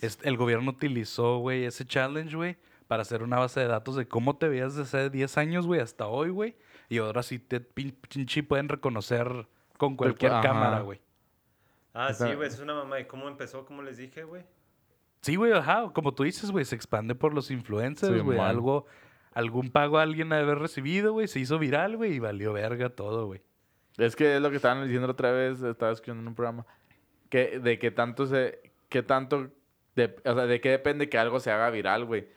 [0.00, 4.06] es- el gobierno utilizó, güey, ese challenge, güey, para hacer una base de datos de
[4.06, 6.56] cómo te veías desde hace 10 años, güey, hasta hoy, güey.
[6.88, 9.46] Y ahora sí te pin- pinche pueden reconocer
[9.80, 10.42] con cualquier ajá.
[10.42, 11.00] cámara, güey.
[11.94, 13.00] Ah, sí, güey, es una mamá.
[13.00, 13.64] ¿Y cómo empezó?
[13.64, 14.44] ¿Cómo les dije, güey?
[15.22, 18.36] Sí, güey, ajá, como tú dices, güey, se expande por los influencers, Sí, güey.
[18.38, 18.46] man.
[18.48, 18.86] Algo,
[19.32, 22.90] algún pago a alguien de haber recibido, güey, se hizo viral, güey, y valió verga
[22.90, 23.40] todo, güey.
[23.96, 26.64] Es que es lo que estaban diciendo la otra vez, estaba escuchando en un programa,
[27.28, 29.48] que de que tanto se, que tanto,
[29.96, 32.28] de, o sea, de qué depende que algo se haga viral, güey.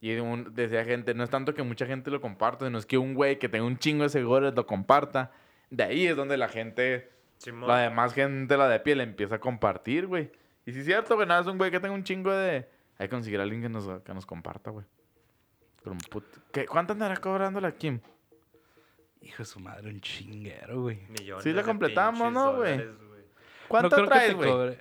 [0.00, 2.96] Y un- decía gente, no es tanto que mucha gente lo comparta, sino es que
[2.96, 5.30] un güey que tenga un chingo de seguidores lo comparta.
[5.70, 7.68] De ahí es donde la gente, Simón.
[7.68, 10.30] la demás gente, la de piel, empieza a compartir, güey.
[10.66, 12.68] Y si es cierto, güey, nada, es un güey que tenga un chingo de...
[12.98, 14.84] Hay que conseguir a alguien que nos, que nos comparta, güey.
[15.82, 18.00] Pero, put- ¿qué- ¿Cuánto andará cobrando la Kim?
[19.22, 20.98] Hijo de su madre, un chinguero, güey.
[21.08, 22.76] Millones Sí la completamos, ¿no, güey?
[23.68, 24.78] ¿Cuánto no creo que traes, güey?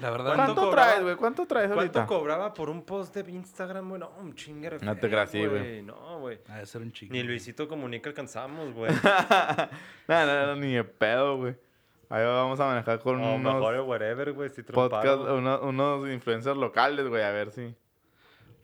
[0.00, 0.86] La verdad, ¿Cuánto, ¿Cuánto cobraba?
[0.88, 1.16] traes, güey?
[1.16, 2.06] ¿Cuánto traes ¿Cuánto ahorita?
[2.06, 4.00] cobraba por un post de Instagram, güey?
[4.00, 4.78] No, un chinguero.
[4.80, 5.82] No te creas, güey.
[5.82, 6.38] No, güey.
[6.48, 7.12] ha de ser un chingo.
[7.12, 8.90] Ni Luisito Comunica alcanzamos, güey.
[10.08, 11.56] no, no, no, ni de pedo, güey.
[12.08, 14.48] Ahí vamos a manejar con unos mejor whatever, güey.
[14.50, 17.74] Si podcast, uno- unos influencers locales, güey, a ver si.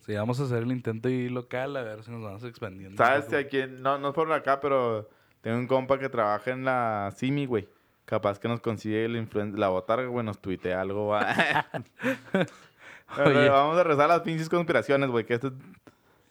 [0.01, 2.97] Sí, vamos a hacer el intento y local, a ver si nos vamos expandiendo.
[2.97, 3.37] ¿Sabes poco.
[3.37, 3.83] a quién?
[3.83, 5.09] No, no es por acá, pero
[5.43, 7.69] tengo un compa que trabaja en la Simi, güey.
[8.07, 11.15] Capaz que nos consigue el influen- la botarga, güey, nos tuitea algo.
[13.25, 13.49] Oye.
[13.49, 15.25] Vamos a rezar las pinches conspiraciones, güey.
[15.25, 15.51] Que este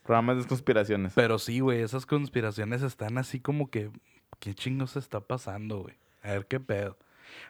[0.03, 1.13] programa es de conspiraciones.
[1.15, 3.91] Pero sí, güey, esas conspiraciones están así como que.
[4.39, 5.95] ¿Qué chingos está pasando, güey?
[6.21, 6.97] A ver qué pedo.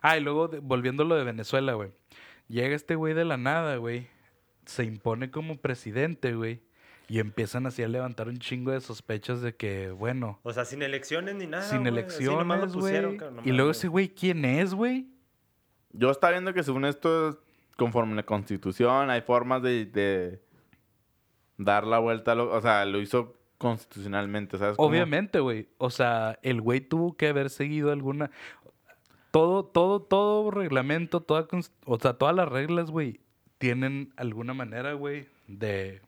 [0.01, 1.91] Ah, y luego, volviendo a lo de Venezuela, güey.
[2.47, 4.07] Llega este güey de la nada, güey.
[4.65, 6.61] Se impone como presidente, güey.
[7.07, 10.81] Y empiezan así a levantar un chingo de sospechas de que, bueno, O sea, sin
[10.81, 11.63] elecciones ni nada.
[11.63, 13.17] sin güey, así nomás lo elecciones, pusieron, güey.
[13.19, 15.07] cabrón, no Y luego ese güey, ¿quién es, güey?
[15.91, 17.39] Yo estaba viendo que según esto,
[17.77, 20.41] conforme la constitución, hay formas de, de
[21.57, 22.31] dar la vuelta.
[22.33, 24.75] a lo- o sea, lo hizo constitucionalmente, ¿sabes?
[24.75, 24.89] cómo?
[24.89, 25.69] Obviamente, güey.
[25.77, 28.31] O sea, el güey tuvo que haber seguido alguna.
[29.31, 31.47] Todo, todo, todo reglamento, toda,
[31.85, 33.19] o sea, todas las reglas, güey,
[33.57, 36.01] tienen alguna manera, güey, de,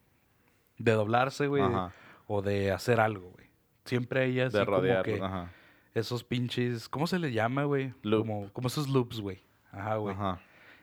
[0.78, 1.94] de doblarse, güey, Ajá.
[2.28, 3.48] o de hacer algo, güey.
[3.86, 5.52] Siempre hay así De como que Ajá.
[5.94, 7.94] esos pinches, ¿cómo se le llama, güey?
[8.04, 9.42] Como, como esos loops, güey.
[9.72, 10.16] Ajá, güey.
[10.16, 10.40] Ajá.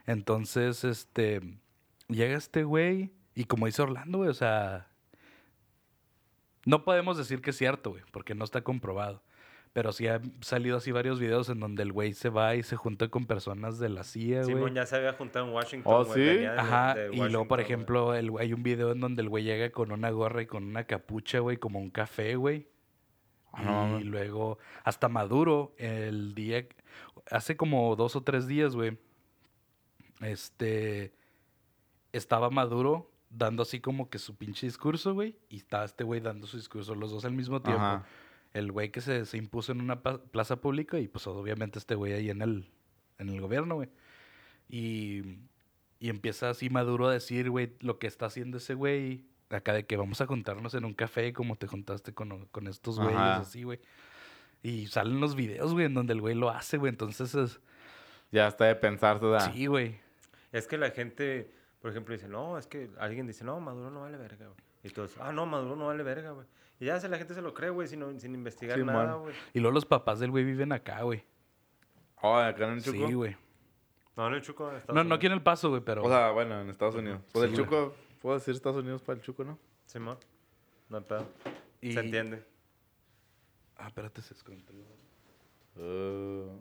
[0.06, 1.40] Entonces, este,
[2.08, 4.88] llega este güey y como dice Orlando, güey, o sea,
[6.66, 9.22] no podemos decir que es cierto, güey, porque no está comprobado.
[9.74, 12.76] Pero sí han salido así varios videos en donde el güey se va y se
[12.76, 14.54] junta con personas de la CIA, güey.
[14.54, 15.92] Simón ya se había juntado en Washington.
[15.92, 16.20] Oh, güey, ¿sí?
[16.34, 19.20] venía de- Ajá, de y luego, por ejemplo, el, güey- hay un video en donde
[19.22, 22.68] el güey llega con una gorra y con una capucha, güey, como un café, güey.
[23.62, 26.66] No y luego, hasta Maduro, el día,
[27.30, 28.96] hace como dos o tres días, güey,
[30.20, 31.14] este,
[32.12, 36.46] estaba Maduro dando así como que su pinche discurso, güey, y estaba este güey dando
[36.46, 37.82] su discurso, los dos al mismo tiempo.
[37.82, 38.06] Ajá.
[38.54, 42.12] El güey que se, se impuso en una plaza pública y pues obviamente este güey
[42.14, 42.66] ahí en el,
[43.18, 43.88] en el gobierno, güey.
[44.68, 45.38] Y,
[46.00, 49.84] y empieza así Maduro a decir, güey, lo que está haciendo ese güey, acá de
[49.86, 53.36] que vamos a juntarnos en un café como te juntaste con, con estos güeyes, Ajá.
[53.40, 53.80] así, güey.
[54.62, 56.90] Y salen los videos, güey, en donde el güey lo hace, güey.
[56.90, 57.60] Entonces, es,
[58.32, 59.52] Ya está de pensarse, ¿verdad?
[59.52, 59.96] sí, güey.
[60.52, 61.50] Es que la gente,
[61.82, 64.58] por ejemplo, dice, no, es que alguien dice, no, Maduro no vale verga, güey.
[64.84, 66.46] Y todos, ah, no, Maduro no vale verga, güey.
[66.80, 69.34] Y ya se, la gente se lo cree, güey, sin, sin investigar Sí, nada, güey.
[69.52, 71.24] Y luego los papás del güey viven acá, güey.
[72.20, 73.06] Oh, acá en el Chuco.
[73.06, 73.36] Sí, güey.
[74.16, 74.70] No, no, el Chuco.
[74.70, 75.16] en Estados No, no Unidos.
[75.16, 76.02] aquí en El Paso, güey, pero...
[76.04, 77.20] O sea, bueno, en Estados Unidos.
[77.32, 77.80] Pues Sí, el güey.
[77.80, 79.58] Chuco, puedo decir Estados Unidos para el Chuco, ¿no?
[79.86, 80.18] Simón.
[80.88, 81.26] No hay pedo.
[81.80, 82.44] y- Se entiende.
[83.76, 84.72] Ah, espérate, se desconectó.
[85.76, 86.58] Uh,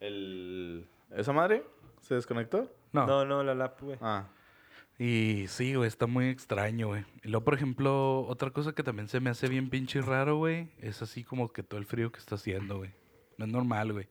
[0.00, 0.88] el...
[1.10, 1.64] ¿Esa madre?
[2.00, 2.70] ¿Se desconectó?
[2.92, 3.06] No.
[3.06, 3.98] No, no, la lap, güey.
[4.00, 4.26] Ah.
[4.98, 7.04] Y sí, güey, está muy extraño, güey.
[7.24, 10.68] Y luego, por ejemplo, otra cosa que también se me hace bien pinche raro, güey,
[10.78, 12.90] es así como que todo el frío que está haciendo, güey.
[13.38, 14.08] No es normal, güey.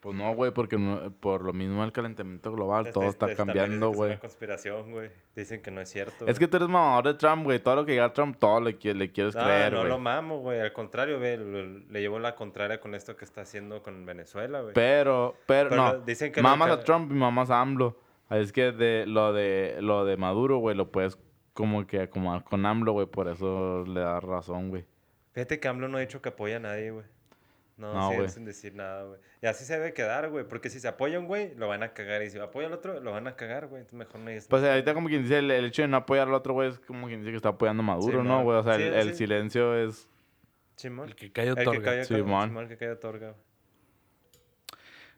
[0.00, 3.36] Pues no, güey, porque no- por lo mismo el calentamiento global, todo Este- está este
[3.36, 4.10] también cambiando, dicen que es güey.
[4.10, 5.10] una conspiración, güey.
[5.36, 6.26] Dicen que no es cierto.
[6.26, 7.60] Es que tú eres mamador de Trump, güey.
[7.60, 9.90] Todo lo que diga Trump, todo le, qui- le quieres No, creer, no güey.
[9.90, 10.58] lo mamo, güey.
[10.60, 14.60] Al contrario, ve, lo- le llevo la contraria con esto que está haciendo con Venezuela,
[14.62, 14.74] güey.
[14.74, 15.98] Pero, pero, Pero no.
[16.00, 17.96] dicen que lo mamas a Trump y mamas a AMLO.
[18.38, 21.18] Es que de lo de lo de Maduro, güey, lo puedes
[21.52, 23.06] como que acomodar con AMLO, güey.
[23.06, 24.84] Por eso le das razón, güey.
[25.32, 27.04] Fíjate que AMLO no ha dicho que apoya a nadie, güey.
[27.78, 29.18] No, No, sí, sin decir nada, güey.
[29.40, 30.46] Y así se debe quedar, güey.
[30.46, 32.22] Porque si se apoya un güey, lo van a cagar.
[32.22, 33.80] Y si apoya al otro, lo van a cagar, güey.
[33.80, 34.46] Entonces mejor no es.
[34.46, 36.78] Pues ahorita como quien dice, el, el hecho de no apoyar al otro, güey, es
[36.80, 38.58] como quien dice que está apoyando a Maduro, Sí, ¿no, güey?
[38.58, 40.08] O sea, Sí, el, el silencio es...
[40.76, 41.08] Simón.
[41.08, 41.82] El que El otorga.
[41.82, 42.48] calla, man.
[42.48, 43.42] Simón, el que calla otorga, güey.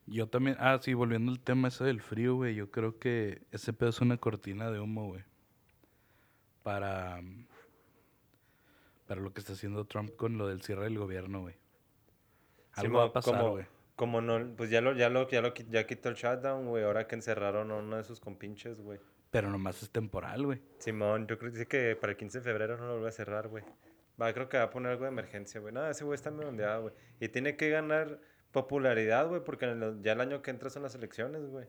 [0.07, 3.73] Yo también, ah, sí, volviendo al tema ese del frío, güey, yo creo que ese
[3.73, 5.25] pedo es una cortina de humo, güey.
[6.63, 7.47] Para, mm,
[9.07, 11.55] para lo que está haciendo Trump con lo del cierre del gobierno, güey.
[12.73, 13.67] Algo Simón, va a pasar, güey.
[13.97, 16.85] Como no, pues ya lo, ya lo, ya lo, ya quitó el shutdown, güey.
[16.85, 18.99] Ahora que encerraron a uno de sus compinches, güey.
[19.31, 20.61] Pero nomás es temporal, güey.
[20.79, 23.13] Simón, yo creo que dice que para el 15 de febrero no lo vuelve a
[23.13, 23.65] cerrar, güey.
[24.21, 25.73] Va, creo que va a poner algo de emergencia, güey.
[25.73, 26.95] No, ese güey está medio ondeado, güey.
[27.21, 28.21] Y tiene que ganar
[28.55, 31.67] popularidad, güey, porque en el- ya el año que entra son las elecciones, güey.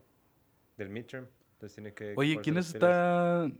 [0.78, 1.26] Del midterm.
[1.54, 2.14] Entonces tiene que...
[2.16, 3.58] Oye, ¿quiénes están,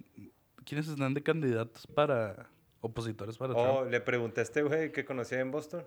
[0.64, 2.48] quiénes están de candidatos para
[2.80, 3.90] opositores para Oh, Trump?
[3.90, 5.84] le pregunté a este güey que conocía en Boston.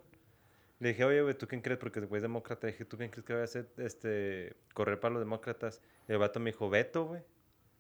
[0.80, 1.80] Le dije, oye, güey, ¿tú quién crees?
[1.80, 2.68] Porque el güey es demócrata.
[2.68, 5.82] Le dije, ¿tú quién crees que vaya a hacer, este, correr para los demócratas?
[6.08, 7.22] Y el vato me dijo, Beto, güey.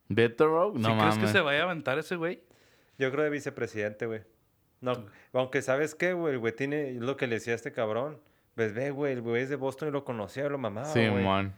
[0.10, 0.78] ¿Beto Rogue?
[0.78, 1.19] ¿Sí No crees mames.
[1.19, 2.41] que se vaya a aventar ese güey?
[2.98, 4.22] Yo creo de vicepresidente, güey.
[4.82, 4.93] No,
[5.34, 8.19] aunque sabes qué, güey, el güey tiene es lo que le decía a este cabrón.
[8.60, 11.24] Pues ve, güey, el güey es de Boston y lo conocía, lo mamaba, Sí, güey.
[11.24, 11.56] man.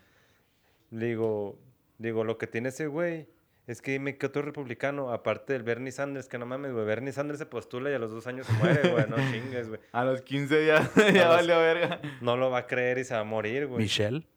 [0.91, 1.57] Le digo,
[1.97, 3.27] digo, lo que tiene ese güey
[3.65, 6.85] es que dime qué otro republicano, aparte del Bernie Sanders, que no mames, güey.
[6.85, 9.09] Bernie Sanders se postula y a los dos años se muere, güey.
[9.09, 9.81] No chingues, güey.
[9.93, 11.99] A los 15 ya, ya valió verga.
[12.21, 13.81] No lo va a creer y se va a morir, güey.
[13.81, 14.27] Michelle.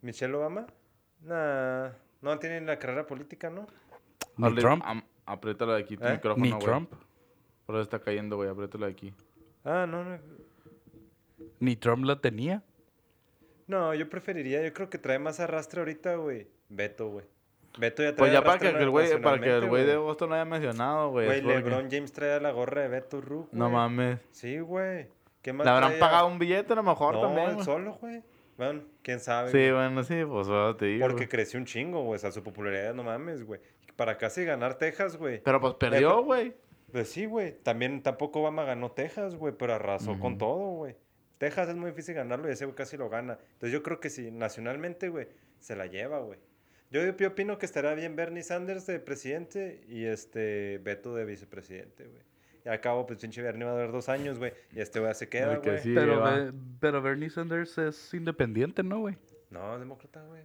[0.00, 0.68] ¿Michelle Obama?
[1.22, 1.88] Nah,
[2.22, 3.66] no tiene la carrera política, ¿no?
[4.36, 4.84] Ni Trump.
[5.26, 6.12] apriétalo de aquí tu ¿Eh?
[6.12, 6.62] micrófono, Ni güey.
[6.62, 6.92] Trump.
[7.66, 8.48] Por eso está cayendo, güey.
[8.48, 9.12] Apriétalo de aquí.
[9.64, 10.18] Ah, no, no.
[11.60, 12.62] Ni Trump la tenía.
[13.66, 16.48] No, yo preferiría, yo creo que trae más arrastre ahorita, güey.
[16.68, 17.24] Beto, güey.
[17.78, 20.28] Beto ya trae Pues ya para que el güey, para que el güey de Boston
[20.28, 21.26] lo haya mencionado, güey.
[21.26, 24.20] Güey, LeBron James trae la gorra de Beto Rook, No mames.
[24.30, 25.08] Sí, güey.
[25.42, 27.64] ¿Qué más Le habrán pagado un billete a lo mejor no, también, güey.
[27.64, 28.22] solo, güey.
[28.56, 29.50] Bueno, quién sabe.
[29.50, 29.72] Sí, güey.
[29.72, 31.06] bueno, sí, pues te digo.
[31.06, 32.16] Porque creció un chingo, güey.
[32.16, 33.60] O sea, su popularidad, no mames, güey.
[33.96, 35.42] Para casi ganar Texas, güey.
[35.42, 36.54] Pero pues perdió, güey.
[36.92, 37.58] Pues sí, güey.
[37.62, 40.96] También tampoco Obama ganó Texas, güey, pero arrasó con todo, güey.
[41.44, 43.38] Texas es muy difícil ganarlo y ese güey casi lo gana.
[43.54, 45.28] Entonces yo creo que si nacionalmente, güey,
[45.60, 46.38] se la lleva, güey.
[46.90, 52.06] Yo, yo opino que estará bien Bernie Sanders de presidente y este Beto de vicepresidente,
[52.06, 52.22] güey.
[52.64, 54.54] Y al cabo, pues pinche Bernie va a durar dos años, güey.
[54.72, 55.80] Y este güey se queda, güey.
[55.80, 55.92] sí.
[55.94, 59.18] Pero, pero Bernie Sanders es independiente, ¿no, güey?
[59.50, 60.40] No, demócrata, güey.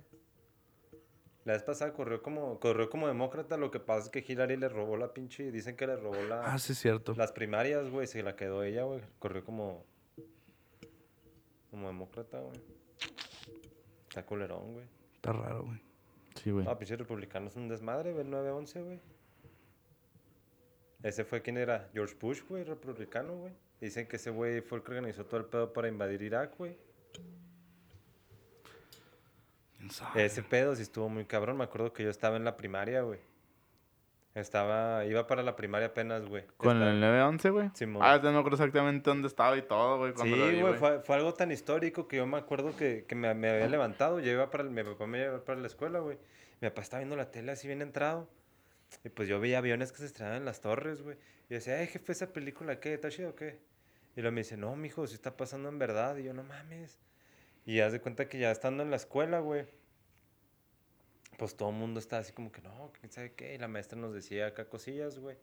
[1.46, 4.68] La vez pasada corrió como, corrió como demócrata, lo que pasa es que Hillary le
[4.68, 7.14] robó la pinche, dicen que le robó la, Ah, sí, cierto.
[7.16, 9.02] las primarias, güey, se la quedó ella, güey.
[9.20, 9.86] Corrió como,
[11.69, 12.60] como demócrata, güey.
[14.08, 14.86] Está culerón, güey.
[15.15, 15.82] Está raro, güey.
[16.36, 16.65] Sí, güey.
[16.67, 18.99] Ah, pinche republicano es un desmadre, güey, el 9-11, güey.
[21.03, 23.53] Ese fue quien era George Bush, güey, republicano, güey.
[23.79, 26.77] Dicen que ese güey fue el que organizó todo el pedo para invadir Irak, güey.
[29.77, 30.25] ¿Quién sabe?
[30.25, 31.58] Ese pedo sí estuvo muy cabrón.
[31.58, 33.19] Me acuerdo que yo estaba en la primaria, güey.
[34.36, 36.46] Estaba, iba para la primaria apenas, güey.
[36.58, 37.70] Con Estaba- el 911, güey.
[37.74, 38.04] Simón.
[38.06, 40.13] Ah, no me acuerdo exactamente dónde estaba y todo, güey.
[40.22, 43.50] Sí, güey, fue, fue algo tan histórico que yo me acuerdo que, que me, me
[43.50, 44.20] había levantado.
[44.20, 46.18] Yo iba para, el- mi papá me iba para la escuela, güey.
[46.62, 48.30] Mi papá estaba viendo la tele así bien entrado.
[49.04, 51.15] Y pues yo veía aviones que se estrenaban en las torres, güey.
[51.48, 52.94] Y yo decía, ay, jefe, ¿esa película qué?
[52.94, 53.60] ¿Está chido o qué?
[54.15, 56.15] Y luego me dice, no, mijo, sí está pasando en verdad.
[56.18, 57.00] Y yo, no mames.
[57.65, 59.65] Y haz de cuenta que ya estando en la escuela, güey.
[61.39, 63.56] Pues todo el mundo está así como que, no, quién sabe qué.
[63.56, 65.38] Y la maestra nos decía acá cosillas, güey.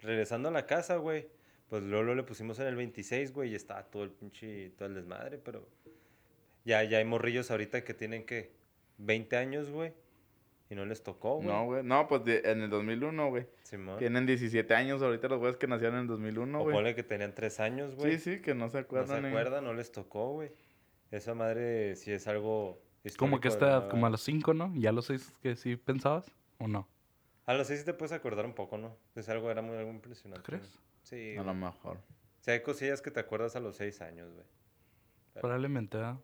[0.00, 1.26] Regresando a la casa, güey.
[1.68, 4.88] Pues luego, luego le pusimos en el 26, güey, y estaba todo el pinche, todo
[4.88, 5.66] el desmadre, pero
[6.64, 8.52] ya, ya hay morrillos ahorita que tienen que
[8.98, 9.92] 20 años, güey,
[10.70, 11.48] y no les tocó, güey.
[11.48, 11.82] No, güey.
[11.82, 13.46] No, pues de- en el 2001, güey.
[13.64, 13.98] Simón.
[13.98, 16.74] Tienen 17 años ahorita los güeyes que nacieron en el 2001, o güey.
[16.74, 18.18] ponle que tenían 3 años, güey.
[18.18, 19.24] Sí, sí, que no se No se acuerdan.
[19.26, 19.28] eh.
[19.28, 20.50] acuerdan, no les tocó, güey.
[21.10, 22.80] Esa madre sí es algo
[23.16, 24.72] Como que esta la como a los 5, ¿no?
[24.76, 26.30] ¿Ya a los 6 que sí pensabas?
[26.58, 26.88] ¿O no?
[27.46, 28.96] A los 6 sí te puedes acordar un poco, ¿no?
[29.14, 30.42] Es algo, era muy algo impresionante.
[30.44, 30.78] ¿Crees?
[31.02, 31.96] Sí, A lo mejor.
[31.96, 34.44] O sea, hay cosillas que te acuerdas a los 6 años, güey.
[35.40, 36.18] Probablemente, ¿verdad?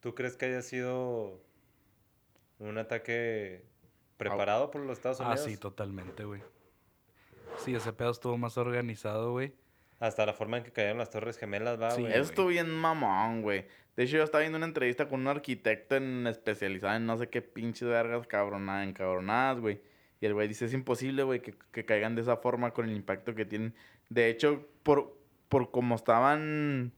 [0.00, 1.40] ¿Tú crees que haya sido
[2.58, 3.64] un ataque
[4.16, 5.44] preparado por los Estados Ah, Unidos?
[5.44, 6.42] sí, totalmente, güey.
[7.58, 9.54] Sí, ese pedo estuvo más organizado, güey.
[9.98, 12.12] Hasta la forma en que cayeron las Torres Gemelas, va, Sí, güey.
[12.12, 13.64] Eso estuvo bien mamón, güey.
[13.96, 17.28] De hecho, yo estaba viendo una entrevista con un arquitecto en, especializado en no sé
[17.28, 19.80] qué pinches vergas cabronadas, encabronadas, güey.
[20.20, 22.96] Y el güey dice, es imposible, güey, que, que caigan de esa forma con el
[22.96, 23.74] impacto que tienen.
[24.10, 25.16] De hecho, por,
[25.48, 26.92] por como estaban...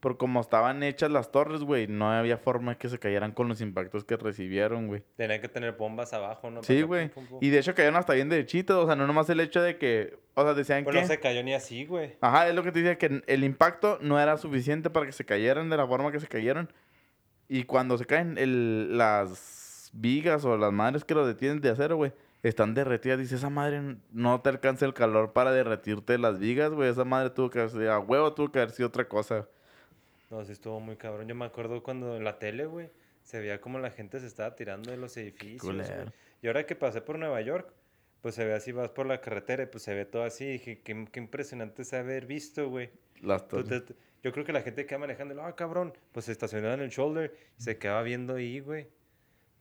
[0.00, 3.60] Por como estaban hechas las torres, güey, no había forma que se cayeran con los
[3.60, 5.02] impactos que recibieron, güey.
[5.16, 6.62] Tenían que tener bombas abajo, ¿no?
[6.62, 7.10] Sí, güey.
[7.42, 10.18] Y de hecho cayeron hasta bien derechitos, o sea, no nomás el hecho de que...
[10.34, 11.02] O sea, decían Pues que...
[11.02, 12.16] no se cayó ni así, güey.
[12.22, 15.26] Ajá, es lo que te decía, que el impacto no era suficiente para que se
[15.26, 16.72] cayeran de la forma que se cayeron.
[17.46, 21.96] Y cuando se caen el, las vigas o las madres que lo detienen de acero,
[21.96, 23.18] güey, están derretidas.
[23.18, 26.88] Dice, esa madre no te alcanza el calor para derretirte las vigas, güey.
[26.88, 29.46] Esa madre tuvo que haber sido, a huevo tuvo que haber sido otra cosa.
[30.30, 31.26] No, sí estuvo muy cabrón.
[31.28, 32.88] Yo me acuerdo cuando en la tele, güey,
[33.22, 35.90] se veía como la gente se estaba tirando de los edificios.
[36.42, 37.72] Y ahora que pasé por Nueva York,
[38.20, 40.44] pues se ve así, vas por la carretera y pues se ve todo así.
[40.44, 42.90] Y dije, qué, qué impresionante es haber visto, güey.
[43.20, 43.42] Las
[44.22, 46.90] yo creo que la gente que va manejando, ah, cabrón, pues se estacionaba en el
[46.90, 48.86] shoulder y se quedaba viendo ahí, güey.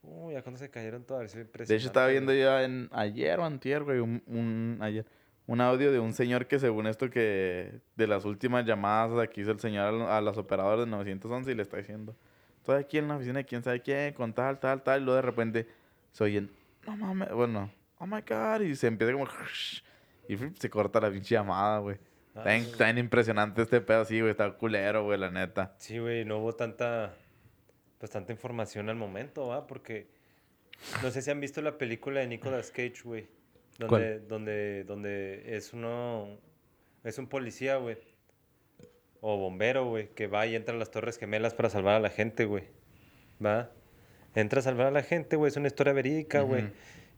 [0.02, 1.42] Uy, ya cuando se cayeron todas, De
[1.76, 5.06] hecho, estaba viendo yo en, ayer o antier, güey, un, un- ayer,
[5.50, 9.50] un audio de un señor que según esto que de las últimas llamadas aquí hizo
[9.50, 12.16] el señor a, las operadoras de 911 y le está diciendo,
[12.58, 15.16] estoy aquí en la oficina de quién sabe quién, con tal, tal, tal, y luego
[15.16, 15.68] de repente
[16.12, 16.52] se oyen,
[16.86, 19.26] no mames, bueno, oh my god, y se empieza como,
[20.28, 21.98] y se corta la pinche llamada, güey.
[22.36, 25.74] Ah, está bien impresionante este pedo así, güey, está culero, güey, la neta.
[25.80, 27.16] Sí, güey, no hubo tanta,
[27.98, 29.66] pues tanta información al momento, ¿va?
[29.66, 30.12] Porque
[31.02, 33.39] no sé si han visto la película de Nicolas Cage, güey.
[33.80, 34.28] Donde, ¿Cuál?
[34.28, 36.38] donde, donde es uno,
[37.04, 37.98] es un policía, güey.
[39.22, 42.10] O bombero, güey, que va y entra a las Torres Gemelas para salvar a la
[42.10, 42.66] gente, güey.
[43.44, 43.72] ¿Va?
[44.36, 46.66] Entra a salvar a la gente, güey, es una historia verídica, güey.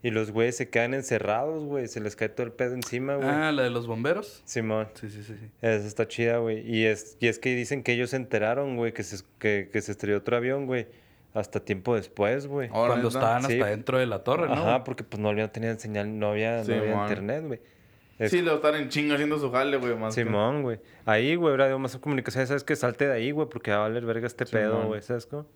[0.03, 3.27] Y los güeyes se quedan encerrados, güey, se les cae todo el pedo encima, güey.
[3.27, 4.41] Ah, la de los bomberos.
[4.45, 4.87] Simón.
[4.95, 5.51] Sí, sí, sí, sí.
[5.61, 6.67] Esa está chida, güey.
[6.67, 9.81] Y es, y es que dicen que ellos se enteraron, güey, que se, que, que
[9.81, 10.87] se estrelló otro avión, güey.
[11.33, 12.67] Hasta tiempo después, güey.
[12.69, 13.53] Cuando estaban Sí.
[13.53, 14.53] hasta dentro de la torre, ¿no?
[14.53, 17.61] Ajá, porque pues no había, tenían señal, no había, Sí, no había internet, güey.
[18.19, 20.79] Es- Sí, lo están en chingo haciendo su jale, güey, más que- Simón, güey.
[21.05, 22.45] Ahí, güey, ahora más comunicación.
[22.45, 22.75] ¿Sabes qué?
[22.75, 25.47] Salte de ahí, güey, porque va a valer verga este pedo, güey, ¿sabes cómo?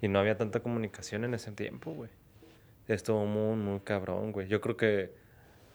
[0.00, 2.10] Y no había tanta comunicación en ese tiempo, güey.
[2.88, 4.48] estuvo muy, muy cabrón, güey.
[4.48, 5.14] Yo creo que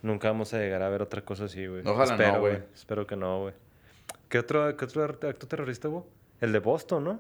[0.04, 1.82] nunca vamos a llegar a ver otra cosa así, güey.
[1.84, 2.60] Ojalá no, Espero, güey.
[2.76, 3.54] Espero que no, güey.
[4.30, 6.06] ¿Qué otro, ¿Qué otro acto terrorista hubo?
[6.42, 7.20] El de Boston, ¿no?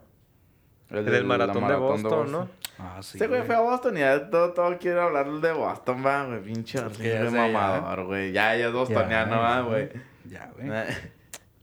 [0.89, 2.49] El, del maratón, de, Boston, ¿no?
[2.79, 3.17] Ah, sí.
[3.17, 6.41] Ese güey fue a Boston y ya todo, todo quiere hablar de Boston, va, güey.
[6.41, 7.29] Pinche ya.
[7.29, 8.31] mamador, güey.
[8.31, 9.89] Ya, ya es bostoniano, va, güey.
[10.25, 10.69] Ya, güey.
[10.71, 10.87] Eh,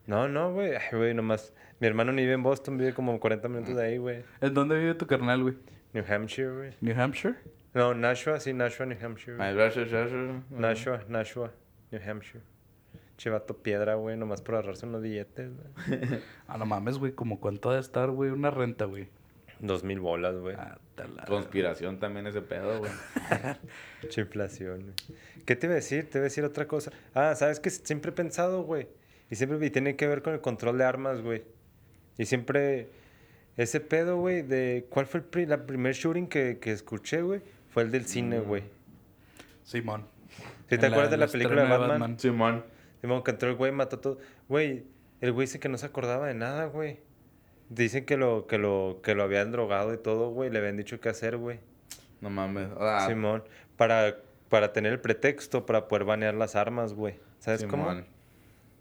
[0.07, 0.75] No, no, güey.
[0.77, 1.55] Ay, güey, nomás.
[1.81, 4.25] Mi hermano ni vive en Boston, vive como 40 minutos de ahí, güey.
[4.41, 5.57] ¿En dónde vive tu carnal, güey?
[5.93, 6.71] New Hampshire, güey.
[6.81, 7.37] ¿New Hampshire?
[7.73, 9.37] No, Nashua, sí, Nashua, New Hampshire.
[9.37, 9.55] güey.
[10.51, 11.51] Nashua, Nashua,
[11.91, 12.43] New Hampshire.
[13.17, 16.01] Chivato piedra, güey, nomás por agarrarse unos billetes, güey.
[16.49, 17.13] Ah, no mames, güey.
[17.13, 18.31] ¿Como cuánto ha de estar, güey?
[18.31, 19.09] Una renta, güey.
[19.61, 20.57] Dos mil bolas, güey.
[20.59, 20.79] Ah,
[21.27, 22.91] Conspiración también ese pedo, güey.
[24.03, 24.95] Mucha inflación, güey.
[25.47, 26.11] ¿Qué te iba a decir?
[26.11, 26.91] Te iba a decir otra cosa.
[27.15, 27.71] Ah, ¿sabes qué?
[27.71, 28.89] Siempre he pensado, güey.
[29.31, 31.45] Y siempre y tiene que ver con el control de armas, güey.
[32.19, 32.89] Y siempre...
[33.57, 34.87] Ese pedo, güey, de...
[34.91, 37.41] ¿Cuál fue el pri- la primer shooting que, que escuché, güey?
[37.71, 38.65] Fue el del cine, güey.
[39.63, 40.07] Simón.
[40.69, 42.19] ¿Sí te En acuerdas de la película de estreno Batman?
[42.19, 42.65] Simón.
[43.05, 44.17] Simón, que entró el güey, mató todo.
[44.49, 44.87] Güey,
[45.21, 47.01] el güey dice que no se acordaba de nada, güey.
[47.69, 50.49] Dicen que lo, que lo, que lo habían drogado y todo, güey.
[50.49, 51.61] Le habían dicho qué hacer, güey.
[52.23, 52.69] No mames.
[52.81, 53.45] Ah, Simón.
[53.77, 54.17] Para,
[54.49, 57.17] para tener el pretexto para poder banear las armas, güey.
[57.41, 57.95] ¿Sabes cómo?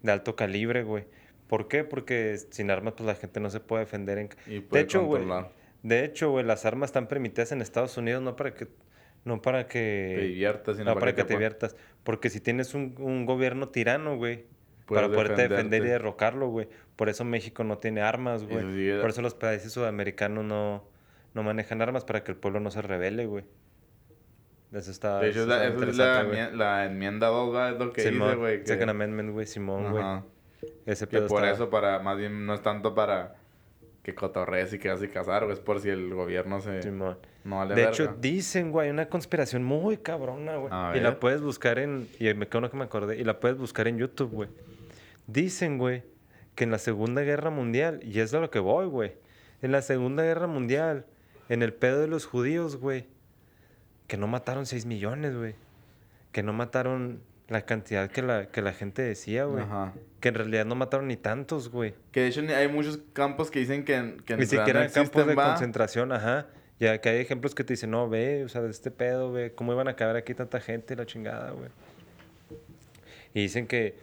[0.03, 1.03] De alto calibre, güey.
[1.47, 1.83] ¿Por qué?
[1.83, 4.29] Porque sin armas, pues la gente no se puede defender en...
[4.47, 5.25] Y De puede hecho, güey.
[5.81, 8.69] De hecho, güey, las armas están permitidas en Estados Unidos no para que...
[9.25, 10.13] No para que...
[10.17, 10.77] Te diviertas.
[10.77, 11.75] sino no para que te pueda- diviertas.
[12.03, 14.45] Porque si tienes un, un gobierno tirano, güey,
[14.87, 16.67] para poderte defender y derrocarlo, güey.
[16.97, 18.65] Por eso México no tiene armas, Y güey.
[18.71, 20.83] sigue- Por eso los países sudamericanos no,
[21.33, 23.45] no manejan armas para que el pueblo no se rebele, güey.
[24.73, 27.71] Eso está, De hecho, eso la, está es la, la enmienda 2, ¿verdad?
[27.73, 28.59] Es lo que Simón, dice, güey.
[28.61, 30.03] que- Second Amendment, güey, Simón, güey.
[30.85, 33.35] Ese Que pedo por está- eso, para, más bien, no es tanto para
[34.01, 35.53] que cotorrees y que vas a casar, güey.
[35.53, 36.81] Es por si el gobierno se...
[36.81, 37.17] Simón.
[37.43, 37.91] No vale De verga.
[37.91, 40.69] hecho, dicen, güey, una conspiración muy cabrona, güey.
[40.71, 42.07] A Y la puedes buscar en...
[42.19, 43.17] Y me quedo que me acordé.
[43.17, 44.49] Y la puedes buscar en YouTube, güey.
[45.27, 46.03] Dicen, güey,
[46.55, 47.99] que en la Segunda Guerra Mundial...
[48.03, 49.13] Y es de lo que voy, güey.
[49.61, 51.05] En la Segunda Guerra Mundial,
[51.49, 53.07] en el pedo de los judíos, güey.
[54.07, 55.55] Que no mataron 6 millones, güey.
[56.31, 59.63] Que no mataron la cantidad que la, que la gente decía, güey.
[59.63, 59.93] Ajá.
[60.21, 61.93] Que en realidad no mataron ni tantos, güey.
[62.11, 64.85] Que de hecho ni- hay muchos campos que dicen que, en- que en Ni siquiera
[64.85, 65.49] no campos de va.
[65.49, 66.47] concentración, ajá.
[66.83, 69.53] Ya que hay ejemplos que te dicen, no, ve, o sea, de este pedo, ve,
[69.55, 71.69] ¿cómo iban a caber aquí tanta gente la chingada, güey?
[73.33, 73.95] Y dicen que,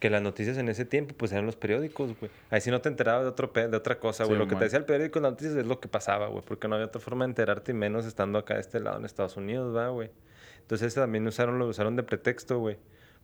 [0.00, 2.32] que las noticias en ese tiempo, pues eran los periódicos, güey.
[2.50, 4.34] Ahí sí no te enterabas de, otro de otra cosa, güey.
[4.36, 6.42] Sí, lo que te decía el periódico en las noticias es lo que pasaba, güey.
[6.44, 9.04] Porque no había otra forma de enterarte y menos estando acá de este lado en
[9.04, 10.10] Estados Unidos, va, güey.
[10.58, 12.78] Entonces también usaron, lo usaron de pretexto, güey.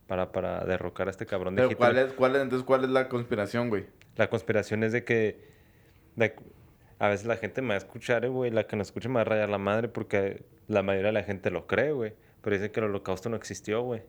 [0.07, 2.89] Para, para derrocar a este cabrón de Pero ¿cuál es, cuál es, entonces, ¿cuál es
[2.89, 3.87] la conspiración, güey?
[4.15, 5.51] La conspiración es de que
[6.15, 6.33] de-
[7.03, 8.51] a veces la gente me va a escuchar, eh, güey.
[8.51, 11.23] La que no escuche me va a rayar la madre porque la mayoría de la
[11.23, 12.13] gente lo cree, güey.
[12.41, 14.03] Pero dice que el holocausto no existió, güey.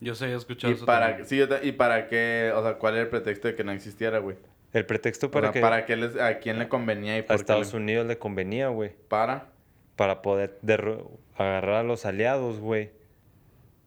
[0.00, 1.26] Yo sé, he escuchado ¿Y eso para, también.
[1.28, 2.52] sí, yo ¿Y para qué?
[2.54, 4.36] O sea, ¿cuál era el pretexto de que no existiera, güey?
[4.72, 7.26] El pretexto O para sea, que ¿para qué les, a quién le convenía y a
[7.26, 8.92] por qué Estados le- Unidos le convenía, güey.
[9.08, 9.48] Para.
[9.96, 12.90] Para poder derro- agarrar a los aliados, güey.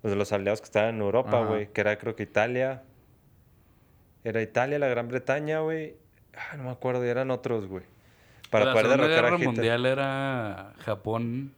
[0.04, 1.68] Los de los aliados que estaban en Europa, güey.
[1.72, 2.84] Que era creo que Italia.
[4.24, 5.96] Era Italia, la Gran Bretaña, güey.
[6.36, 7.84] Ah, no me acuerdo, eran otros, güey.
[8.50, 9.48] Para la poder Segunda derrocar a Guerra Hitler.
[9.56, 11.54] Mundial era Japón,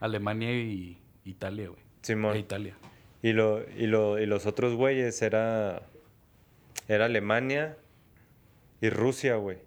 [0.00, 1.80] Alemania y Italia, güey.
[2.02, 2.36] Simón.
[2.36, 2.74] E Italia.
[3.22, 5.82] Y, lo, y, lo, y los otros güeyes era,
[6.88, 7.76] era Alemania
[8.80, 9.58] y Rusia, güey.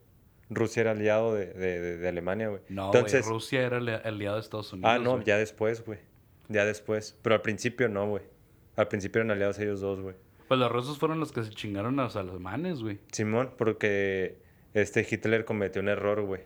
[0.50, 2.62] Rusia era aliado de, de, de- de Alemania, güey.
[2.70, 4.92] No, Entonces, Rusia era ali- aliado de Estados Unidos.
[4.94, 6.00] ah, no, ya después, güey.
[6.50, 7.18] Ya después.
[7.22, 8.24] Pero al principio no, güey.
[8.76, 10.16] Al principio eran aliados ellos dos, güey.
[10.48, 13.00] Pues los rusos fueron los que se chingaron a los alemanes, güey.
[13.12, 14.38] Simón, porque
[14.74, 16.42] este Hitler cometió un error, güey.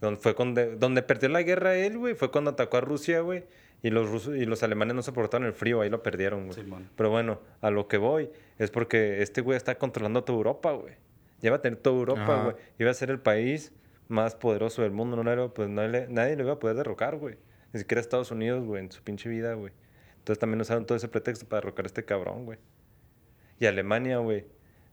[0.00, 3.44] Donde, fue donde, donde perdió la guerra él, güey, fue cuando atacó a Rusia, güey.
[3.82, 6.54] Y los rusos y los alemanes no soportaron el frío, ahí lo perdieron, güey.
[6.54, 6.88] Simón.
[6.96, 10.94] Pero bueno, a lo que voy es porque este güey está controlando toda Europa, güey.
[11.40, 12.42] Ya va a tener toda Europa, Ajá.
[12.44, 12.56] güey.
[12.78, 13.72] Iba a ser el país
[14.08, 15.16] más poderoso del mundo.
[15.22, 17.36] No le- pues nadie, le- nadie lo iba a poder derrocar, güey.
[17.72, 19.72] Ni siquiera Estados Unidos, güey, en su pinche vida, güey.
[20.18, 22.58] Entonces también usaron todo ese pretexto para derrocar a este cabrón, güey.
[23.58, 24.44] Y Alemania, güey,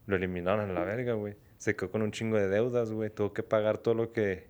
[0.08, 1.36] lo eliminaron a la verga, güey.
[1.58, 3.10] Se quedó con un chingo de deudas, güey.
[3.10, 4.48] Tuvo que pagar todo lo que...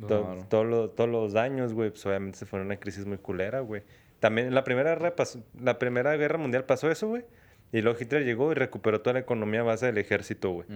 [0.00, 0.46] to- Claro.
[0.48, 1.90] todo lo- todos los daños, güey.
[1.90, 3.82] Pues obviamente se fue una crisis muy culera, güey.
[4.20, 7.24] También en la primera, guerra pasó- la primera guerra mundial pasó eso, güey.
[7.72, 10.66] Y luego Hitler llegó y recuperó toda la economía a base del ejército, güey.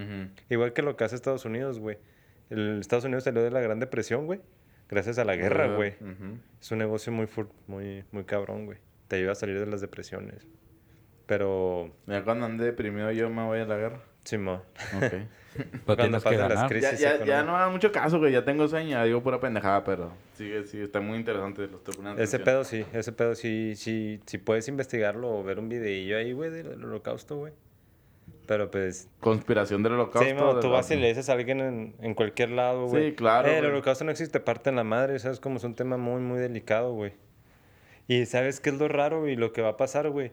[0.48, 1.98] Igual que lo que hace Estados Unidos, güey.
[2.48, 4.40] El Estados Unidos salió de la Gran Depresión, güey.
[4.88, 5.94] Gracias a la guerra, güey.
[6.60, 8.78] Es un negocio muy, fur- muy, muy cabrón, güey.
[9.08, 10.46] Te ayuda a salir de las depresiones.
[11.26, 14.00] Pero, Ya cuando ande deprimido yo me voy a la guerra.
[14.24, 14.62] Simón.
[14.96, 15.12] Ok.
[15.86, 18.32] Pero Cuando pasen las crisis ya, ya, no da mucho caso, güey.
[18.32, 18.90] Ya tengo sueño.
[18.90, 20.12] Ya digo pura pendejada, pero...
[20.34, 20.84] Sigue, sigue.
[20.84, 21.66] Está muy interesante.
[21.66, 25.58] Lo estoy poniendo Ese pedo sí, ese pedo sí, sí, sí puedes investigarlo o ver
[25.58, 27.54] un videillo ahí, güey, del holocausto, güey.
[28.46, 30.28] Pero pues, Conspiración del holocausto.
[30.28, 33.10] sí, mo, tú vas y le dices a alguien en, en cualquier lado, güey.
[33.10, 35.40] Sí, claro, "Eh, el holocausto no existe, parte en la madre, ¿sabes?
[35.40, 37.14] Como es un tema muy, muy delicado, güey.
[38.08, 40.32] Y ¿sabes qué es lo raro y lo que va a pasar, güey?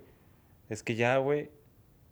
[0.69, 1.49] Es que ya, güey,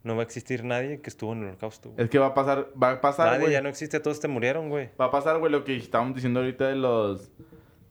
[0.03, 2.03] no va a existir nadie que estuvo en el holocausto, güey.
[2.03, 2.69] Es que va a pasar...
[2.81, 3.53] Va a pasar, Nadie, güey.
[3.53, 4.89] ya no existe, todos te murieron, güey.
[4.99, 7.31] Va a pasar, güey, lo que estábamos diciendo ahorita de los...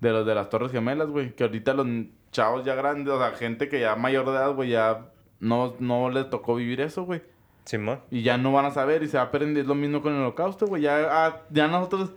[0.00, 1.34] De los de las Torres Gemelas, güey.
[1.34, 1.86] Que ahorita los
[2.32, 5.10] chavos ya grandes, o sea, gente que ya mayor de edad, güey, ya...
[5.40, 7.22] No, no les tocó vivir eso, güey.
[7.64, 8.00] Simón.
[8.10, 9.66] Y ya no van a saber y se va a aprender.
[9.66, 10.82] Lo mismo con el holocausto, güey.
[10.82, 12.10] Ya, ah, ya nosotros,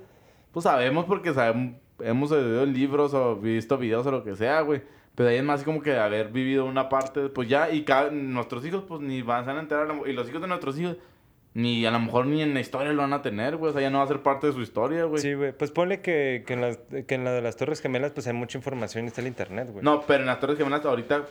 [0.51, 4.81] pues sabemos porque sabemos, hemos leído libros o visto videos o lo que sea, güey.
[5.15, 8.65] Pero ahí es más como que haber vivido una parte, pues ya, y cada- nuestros
[8.65, 9.87] hijos, pues ni van a enterar.
[10.07, 10.97] Y los hijos de nuestros hijos,
[11.53, 13.69] ni a lo mejor ni en la historia lo van a tener, güey.
[13.69, 15.21] O sea, ya no va a ser parte de su historia, güey.
[15.21, 15.51] Sí, güey.
[15.51, 18.33] Pues ponle que, que, en las- que en la de las Torres Gemelas, pues hay
[18.33, 19.83] mucha información y está el internet, güey.
[19.85, 21.25] No, pero en las Torres Gemelas ahorita,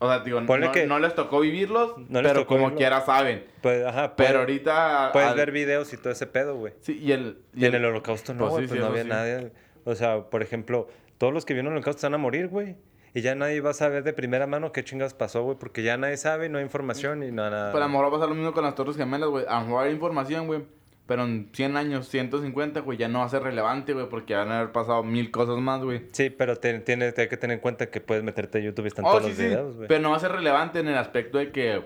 [0.00, 2.58] o sea, digo, Ponle no, que- no les tocó vivirlos, No les pero tocó como
[2.70, 2.76] vivirlo.
[2.78, 3.44] quiera saben.
[3.62, 5.10] Pues, ajá, Pero puede- ahorita...
[5.12, 6.72] Puedes al- ver videos y todo ese pedo, güey.
[6.80, 7.38] Sí, y el...
[7.54, 9.08] Y en el holocausto no, Pues sí, pues sí, no había sí.
[9.08, 9.52] nadie.
[9.84, 12.74] O sea, por ejemplo, todos los que vieron el holocausto están a morir, güey.
[13.14, 15.96] Y ya nadie va a saber de primera mano qué chingas pasó, güey, porque ya
[15.96, 17.72] nadie sabe, no hay información y nada.
[17.72, 19.44] Pero a lo mejor va a pasar lo mismo con las Torres Gemelas, güey.
[19.48, 20.62] A lo mejor hay información, güey.
[21.06, 24.52] Pero en 100 años, 150, güey, ya no va a ser relevante, güey, porque van
[24.52, 26.02] a haber pasado mil cosas más, güey.
[26.12, 28.88] Sí, pero te- tienes hay que tener en cuenta que puedes meterte a YouTube y
[28.88, 29.44] están Oh, todos sí, los sí.
[29.44, 29.88] videos, güey.
[29.88, 31.82] Pero no va a ser relevante en el aspecto de que,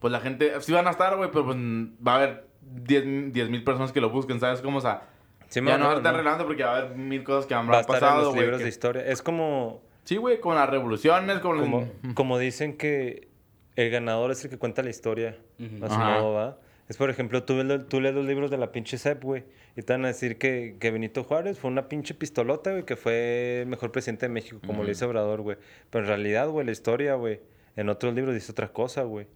[0.00, 3.04] pues la gente, sí van a estar, güey, pero pues va a haber 10
[3.48, 4.60] mil personas que lo busquen, ¿sabes?
[4.60, 5.08] Como, o sea,
[5.54, 6.18] Sí, ya no, no, estar no.
[6.18, 8.28] relevante porque va a haber mil cosas que han Va a estar en pasado, los
[8.30, 8.40] güey.
[8.42, 9.06] libros que- de historia.
[9.06, 13.28] Es como, Sí, güey, con las revoluciones, con como, como dicen que
[13.76, 15.38] el ganador es el que cuenta la historia.
[15.58, 15.84] Ujú.
[15.84, 16.20] A su Ajá.
[16.20, 16.58] modo, ¿va?
[16.88, 19.44] Es, por ejemplo, tú, lees los libros de la pinche CEP, güey,
[19.74, 22.96] y te van a decir que, que Benito Juárez fue una pinche pistolota, güey, que
[22.96, 25.56] fue el mejor presidente de México, como lo dice Obrador, güey.
[25.88, 27.40] Pero en realidad, güey, la historia, güey,
[27.76, 29.26] en otros libros dice otra cosa, güey.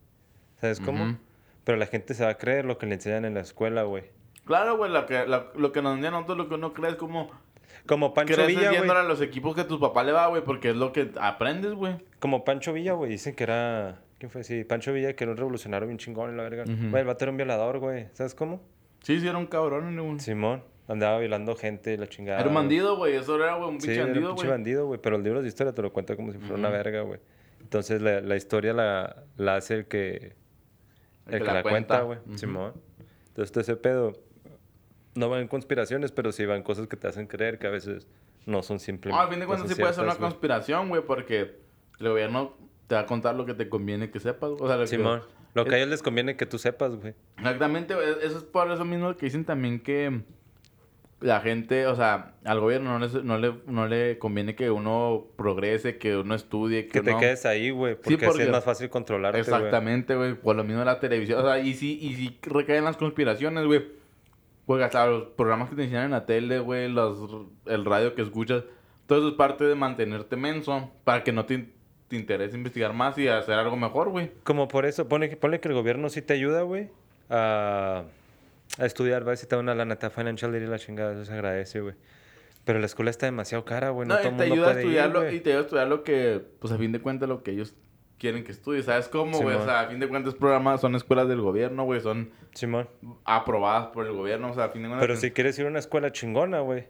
[0.60, 1.16] ¿Sabes cómo?
[1.64, 4.04] Pero la gente se va a creer lo que le enseñan en la escuela, güey.
[4.48, 6.96] Claro, güey, lo que, lo, lo que nos a nosotros, lo que uno cree es
[6.96, 7.30] como...
[7.84, 8.90] Como Pancho Villa, güey.
[8.90, 11.96] a los equipos que tu papá le va, güey, porque es lo que aprendes, güey.
[12.18, 13.10] Como Pancho Villa, güey.
[13.10, 14.00] Dicen que era...
[14.18, 14.44] ¿Quién fue?
[14.44, 16.64] Sí, Pancho Villa, que era un revolucionario bien chingón, la verga.
[16.64, 18.06] Güey, el vato era un violador, güey.
[18.14, 18.62] ¿Sabes cómo?
[19.02, 20.18] Sí, sí, era un cabrón, güey.
[20.18, 20.64] Simón.
[20.88, 22.40] Andaba violando gente, la chingada.
[22.40, 23.14] Era un bandido, güey.
[23.16, 24.50] Eso era, güey, un Sí, pinche era un bandido, pinche güey.
[24.50, 25.00] bandido, güey.
[25.02, 27.20] Pero el libro de historia te lo cuenta como si fuera una verga, güey.
[27.60, 30.32] Entonces la, la historia la, la hace el que...
[31.26, 32.18] El, que, la, cuenta, güey.
[32.36, 32.72] Simón.
[33.28, 34.14] Entonces todo ese pedo...
[35.14, 38.06] No van conspiraciones, pero sí van cosas que te hacen creer que a veces
[38.46, 39.22] no son No, simplemente...
[39.22, 41.56] al fin de cuentas sí puede ser una conspiración, güey, porque
[41.98, 42.54] el gobierno
[42.86, 44.50] te va a contar lo que te conviene que sepas.
[44.58, 45.22] O sea, lo que- Simón.
[45.54, 47.14] Lo que es- a ellos les conviene que tú sepas, güey.
[47.38, 50.20] Exactamente, güey, eso es por eso mismo que dicen también que
[51.20, 55.26] la gente, o sea, al gobierno no, les- no, le, no le conviene que uno
[55.36, 57.96] progrese, que uno estudie, que, Que te uno- quedes ahí, güey.
[57.96, 59.40] Porque, así porque- es más fácil controlarte.
[59.40, 60.34] Exactamente, güey.
[60.34, 61.40] Por lo mismo de la televisión.
[61.40, 63.97] O sea, y sí, y sí recaen las conspiraciones, güey.
[64.68, 67.18] Güey, hasta los programas que te enseñan en la tele, güey, los,
[67.66, 68.62] el radio que escuchas.
[69.06, 71.70] Todo eso es parte de mantenerte menso para que no te,
[72.08, 74.30] te interese investigar más y hacer algo mejor, güey.
[74.44, 76.90] Como por eso, pone, ponle que el gobierno sí te ayuda, güey,
[77.30, 78.04] a,
[78.78, 79.34] a estudiar, ¿va?
[79.34, 81.94] Te da una lana, da financial y la chingada, eso se agradece, güey.
[82.66, 84.06] Pero la escuela está demasiado cara, güey.
[84.06, 85.36] No, No, todo te mundo ayuda a puede ir, estudiar lo, güey.
[85.36, 87.74] y te ayuda a estudiar lo que, pues a fin de cuentas, lo que ellos
[88.18, 88.84] quieren que estudies.
[88.86, 89.56] ¿Sabes cómo, güey?
[89.56, 92.00] o sea, a fin de cuentas, programas son escuelas del gobierno, güey.
[92.00, 92.88] Son Simón.
[93.24, 94.50] aprobadas por el gobierno.
[94.50, 95.06] O sea, a fin de cuentas.
[95.06, 96.86] Pero si quieres ir a una escuela chingona, güey,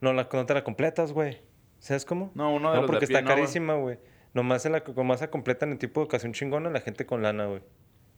[0.00, 1.40] no, la, no te la completas, güey.
[1.78, 2.30] ¿Sabes cómo?
[2.34, 3.98] No, uno de No, los de porque pie, está no, carísima, güey.
[4.34, 7.46] Nomás, se la, nomás se completan en tipo de educación chingona la gente con lana,
[7.46, 7.62] güey.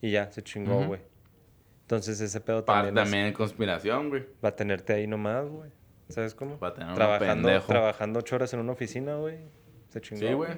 [0.01, 1.01] Y ya, se chingó, güey.
[1.83, 4.27] Entonces ese pedo Parte también, es- también conspiración, güey.
[4.45, 5.71] va a tenerte ahí nomás, güey.
[6.09, 6.59] ¿Sabes cómo?
[6.59, 7.67] Va a tener Trabajando, pendejo.
[7.67, 9.39] trabajando ocho horas en una oficina, güey.
[9.89, 10.21] Se chingó.
[10.27, 10.51] Sí, güey.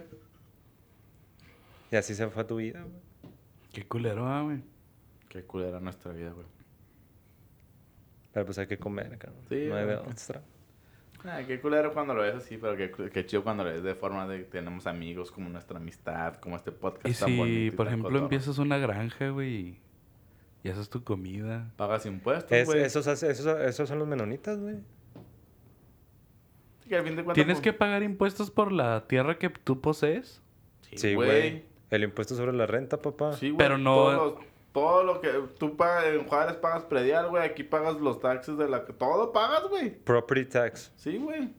[1.90, 3.32] Y así se fue tu vida, güey.
[3.72, 4.62] Qué culero, ah, güey.
[5.28, 6.46] Qué culera nuestra vida, güey.
[8.32, 9.42] Pero pues hay que comer, cabrón.
[9.48, 10.42] Sí, no hay otra.
[11.24, 13.94] Ah, qué culero cuando lo ves así, pero qué, qué chido cuando lo ves de
[13.94, 17.56] forma de que tenemos amigos, como nuestra amistad, como este podcast Y tan bonito.
[17.58, 18.24] si, y por tan ejemplo, cotorro.
[18.26, 19.80] empiezas una granja, güey, y,
[20.62, 21.72] y haces tu comida.
[21.76, 22.82] Pagas impuestos, Es- güey.
[22.82, 24.76] esos, esos, esos son los menonitas, güey.
[26.82, 29.48] Sí, que al fin de cuentas, ¿Tienes pues, que pagar impuestos por la tierra que
[29.50, 30.42] tú posees?
[30.94, 31.64] Sí, güey.
[31.90, 33.32] El impuesto sobre la renta, papá.
[33.34, 33.58] Sí, güey.
[33.58, 37.42] Pero no- Todos los- todo lo que tú pagas en Juárez pagas predial, güey.
[37.44, 39.90] Aquí pagas los taxes de la que todo pagas, güey.
[39.90, 40.92] Property tax.
[40.96, 41.50] Sí, güey.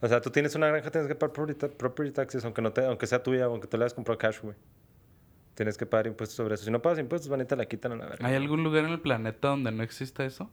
[0.00, 2.72] O sea, tú tienes una granja, tienes que pagar property, ta- property taxes, aunque, no
[2.72, 4.56] te, aunque sea tuya, aunque tú le hayas comprado cash, güey.
[5.54, 6.64] Tienes que pagar impuestos sobre eso.
[6.64, 8.26] Si no pagas impuestos, van y te la quitan a la verga.
[8.26, 10.50] ¿Hay algún lugar en el planeta donde no exista eso?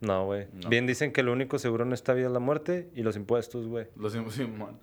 [0.00, 0.48] No, güey.
[0.52, 0.68] No.
[0.68, 3.66] Bien dicen que lo único seguro en esta vida es la muerte y los impuestos,
[3.66, 3.86] güey.
[3.96, 4.78] Lo siento, Simón.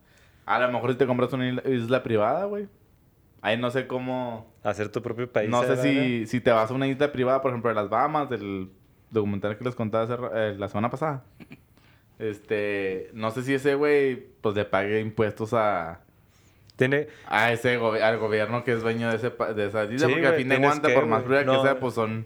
[0.46, 2.68] A lo mejor si te compras una isla privada, güey.
[3.42, 4.54] Ahí no sé cómo...
[4.64, 5.50] Hacer tu propio país.
[5.50, 8.30] No sé si, si te vas a una isla privada, por ejemplo, de las Bahamas,
[8.30, 8.70] del
[9.12, 11.24] documental que les contaba hace eh, la semana pasada.
[12.20, 16.02] Este, no sé si ese güey, pues le pague impuestos a,
[16.76, 20.08] Tiene, a ese gobi- al gobierno que es dueño de, ese, pa- de esa isla,
[20.08, 21.54] Sí, porque a güey, fin de cuentas, por más fría No.
[21.58, 22.26] que sea, pues son,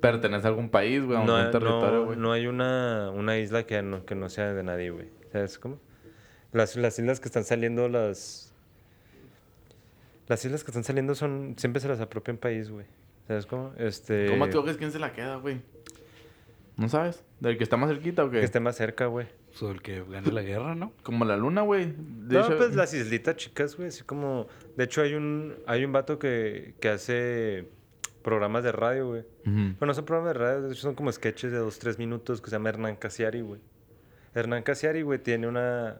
[0.00, 2.18] pertenece a algún país, güey, a no, algún territorio, no- güey.
[2.18, 5.08] no hay una, una isla que no, que no sea de nadie, güey.
[5.30, 5.78] ¿Sabes cómo?
[6.52, 8.47] Las, las islas que están saliendo, las...
[10.28, 11.54] Las islas que están saliendo son...
[11.56, 12.86] Siempre se las apropia un país, güey.
[13.26, 13.72] ¿Sabes cómo?
[13.76, 14.26] Este...
[14.30, 15.60] ¿Cómo te quién se la queda, güey?
[16.76, 17.24] ¿No sabes?
[17.40, 18.38] ¿Del que está más cerquita o qué?
[18.38, 19.26] Que esté más cerca, güey.
[19.58, 20.92] Pues el que gane la guerra, ¿no?
[21.02, 21.92] Como la luna, güey.
[21.96, 23.88] No, hecho- pues las islitas chicas, güey.
[23.88, 24.46] Así como...
[24.76, 27.68] De hecho, hay un, hay un vato que, que hace
[28.22, 29.24] programas de radio, güey.
[29.78, 32.50] Bueno, son programas de radio, de hecho son como sketches de dos, tres minutos que
[32.50, 33.60] se llama Hernán Casiari, güey.
[34.34, 35.96] Hernán Casiari, güey, tiene una.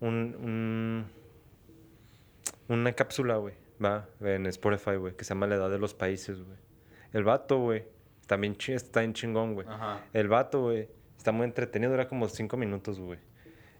[0.00, 1.04] Un, un-
[2.78, 6.42] una cápsula, güey, va, en Spotify, güey, que se llama La Edad de los Países,
[6.42, 6.56] güey.
[7.12, 7.84] El vato, güey,
[8.26, 9.66] también está en chingón, güey.
[10.12, 13.18] El vato, güey, está muy entretenido, dura como cinco minutos, güey.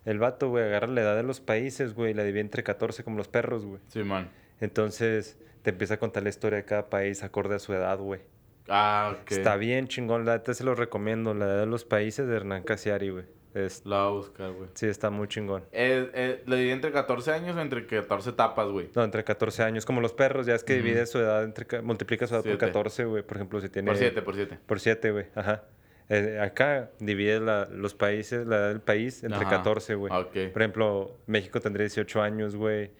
[0.04, 3.04] El vato, güey, agarra la edad de los países, güey, y la divide entre 14
[3.04, 3.80] como los perros, güey.
[3.88, 4.30] Simón.
[4.60, 8.20] Entonces, te empieza a contar la historia de cada país acorde a su edad, güey.
[8.68, 9.32] Ah, ok.
[9.32, 11.34] Está bien chingón, la neta se lo recomiendo.
[11.34, 13.24] La edad de los países de Hernán Casiari, güey.
[13.54, 14.68] Es- La voy a buscar, güey.
[14.74, 15.64] sí, está muy chingón.
[15.72, 18.90] Eh, eh, ¿Le di entre 14 años o entre 14 tapas, güey?
[18.94, 19.84] No, entre 14 años.
[19.84, 20.84] Como los perros, ya es que Ujú.
[20.84, 22.56] divide su edad, entre, ca- multiplica su edad Siete.
[22.58, 23.22] por 14, güey.
[23.24, 23.88] Por ejemplo, si tiene...
[23.90, 24.58] Por 7, por 7.
[24.66, 25.26] Por 7, güey.
[25.34, 25.64] Ajá.
[26.08, 29.50] Eh, acá divide la- los países, la edad del país, entre Ajá.
[29.50, 30.12] 14, güey.
[30.12, 30.52] Ok.
[30.52, 32.90] Por ejemplo, México tendría 18 años, güey.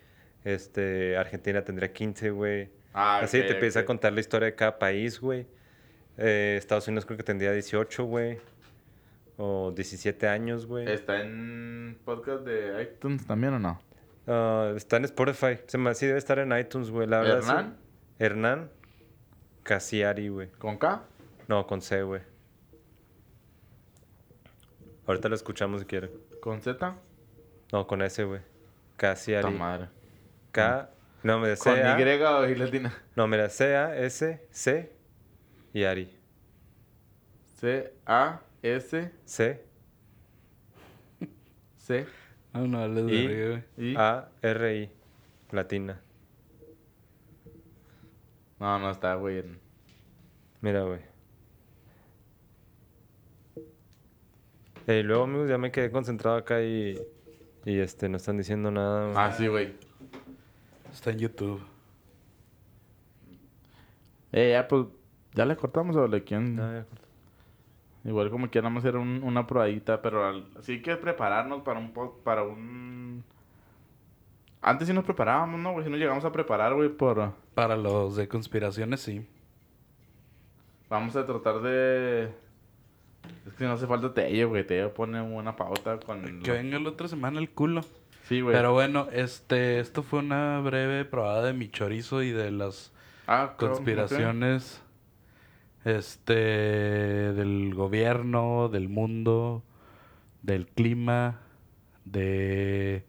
[0.45, 2.71] Este, Argentina tendría 15, güey.
[2.93, 3.85] Ah, Así ok, te empieza ok.
[3.85, 5.47] a contar la historia de cada país, güey.
[6.19, 8.39] Eh, Estados Unidos creo que tendría 18, güey.
[9.43, 10.87] O 17 años, güey.
[10.87, 13.81] ¿Está en podcast de iTunes también o no?
[14.27, 15.59] Ah, está en Spotify.
[15.67, 17.07] Se me sí debe estar en iTunes, güey.
[17.09, 17.49] La verdad, sí.
[17.49, 17.77] ¿Hernán?
[18.19, 18.71] Hernán
[19.63, 20.51] Casiari, güey.
[20.59, 21.03] ¿Con K?
[21.49, 22.21] No, con C, güey.
[25.07, 26.11] Ahorita lo escuchamos si quiere.
[26.43, 26.97] ¿Con Z?
[27.73, 28.41] No, con S, güey.
[28.41, 29.55] Puta Casiari.
[29.55, 29.89] madre.
[30.53, 30.91] K.
[31.23, 31.83] No, me ¿Con C.
[31.83, 32.93] A- Y o I latina?
[33.17, 34.93] No, mira, C A S C
[35.73, 36.15] y Ari.
[37.57, 39.65] C, A, S, C
[41.79, 42.07] C,
[42.53, 43.65] No, no, hables de.
[43.79, 43.95] I.
[43.97, 44.91] A R I.
[45.51, 46.01] Latina.
[48.59, 49.43] No, no está, güey.
[50.61, 51.01] Mira, güey.
[54.87, 57.01] Y luego, amigos, ya me quedé concentrado acá y.
[57.65, 59.05] Y este, no están diciendo nada.
[59.07, 59.15] güey.
[59.17, 59.75] Ah, sí, güey.
[60.93, 61.63] Está en YouTube.
[64.33, 64.87] Eh, ya, pues,
[65.35, 66.57] ¿ya le cortamos o le quieren?
[66.57, 67.09] Ya, ya, corta.
[68.05, 71.93] Igual como quieramos hacer un- una probadita, pero al- sí que prepararnos para un...
[71.93, 73.23] po- para un...
[74.63, 75.85] Antes sí nos preparábamos, ¿no, güey?
[75.85, 77.33] Si nos llegamos a preparar, güey, por...
[77.55, 79.27] Para los de conspiraciones, sí.
[80.89, 82.31] Vamos a tratar de...
[83.47, 84.67] Es que no hace falta Tello, güey.
[84.67, 86.41] Tello pone una pauta con...
[86.43, 87.83] Que venga la otra semana el culo.
[88.25, 88.55] Sí, güey.
[88.55, 92.93] Pero bueno, este, esto fue una breve probada de mi chorizo y de las
[93.27, 94.83] Ah, creo- conspiraciones
[95.85, 99.63] este del gobierno, del mundo,
[100.43, 101.41] del clima,
[102.05, 103.05] de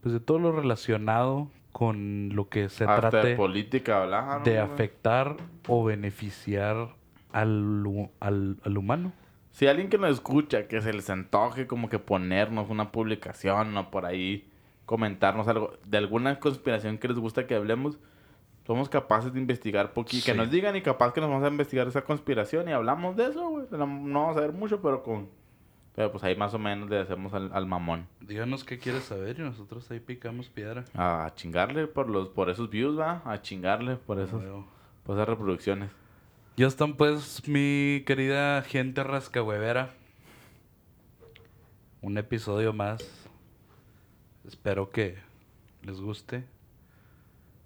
[0.00, 2.84] pues de todo lo relacionado con lo que se.
[2.84, 4.62] Hasta de trate política hablaron, de güey.
[4.62, 5.36] afectar
[5.68, 6.94] o beneficiar
[7.32, 9.12] al, al, al humano.
[9.50, 13.90] Si alguien que nos escucha, que se les antoje como que ponernos una publicación o
[13.90, 14.48] por ahí
[14.84, 17.98] comentarnos algo de alguna conspiración que les gusta que hablemos,
[18.66, 20.24] somos capaces de investigar poquito.
[20.26, 20.38] Que Sí.
[20.38, 23.48] nos digan y capaz que nos vamos a investigar esa conspiración y hablamos de eso,
[23.48, 23.66] güey.
[23.70, 25.28] No, no vamos a ver mucho, pero con...
[25.94, 28.08] Pero pues ahí más o menos le hacemos al, al mamón.
[28.20, 30.84] Díganos qué quieres saber y nosotros ahí picamos piedra.
[30.94, 33.22] A chingarle por los por esos views, va.
[33.24, 34.66] A chingarle por esos, Luego.
[35.04, 35.90] por esas reproducciones.
[36.56, 39.90] Ya están pues mi querida gente rascahuevera.
[42.00, 43.00] Un episodio más.
[44.46, 45.16] Espero que
[45.82, 46.44] les guste.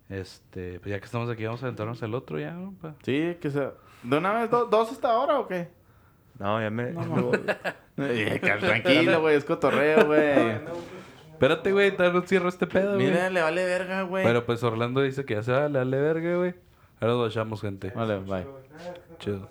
[0.08, 2.74] Este, pues ya que estamos aquí vamos a aventarnos el otro ya, ¿no?
[2.80, 3.72] Pa- Sí, que sea...
[4.02, 5.68] ¿De una vez do- dos hasta ahora o qué?
[6.38, 6.94] No, ya me.
[8.00, 9.34] Eh, cal- Tranquilo, güey.
[9.36, 10.52] Es cotorreo, güey.
[11.32, 13.06] Espérate, güey, todavía no cierro este pedo, güey.
[13.08, 14.24] Mira, le vale verga, güey.
[14.24, 16.54] Pero pues Orlando dice que ya se va, le vale verga, güey.
[17.00, 17.90] Ahora nos vayamos, gente.
[17.90, 18.46] Vale, bye.
[19.18, 19.48] Chido.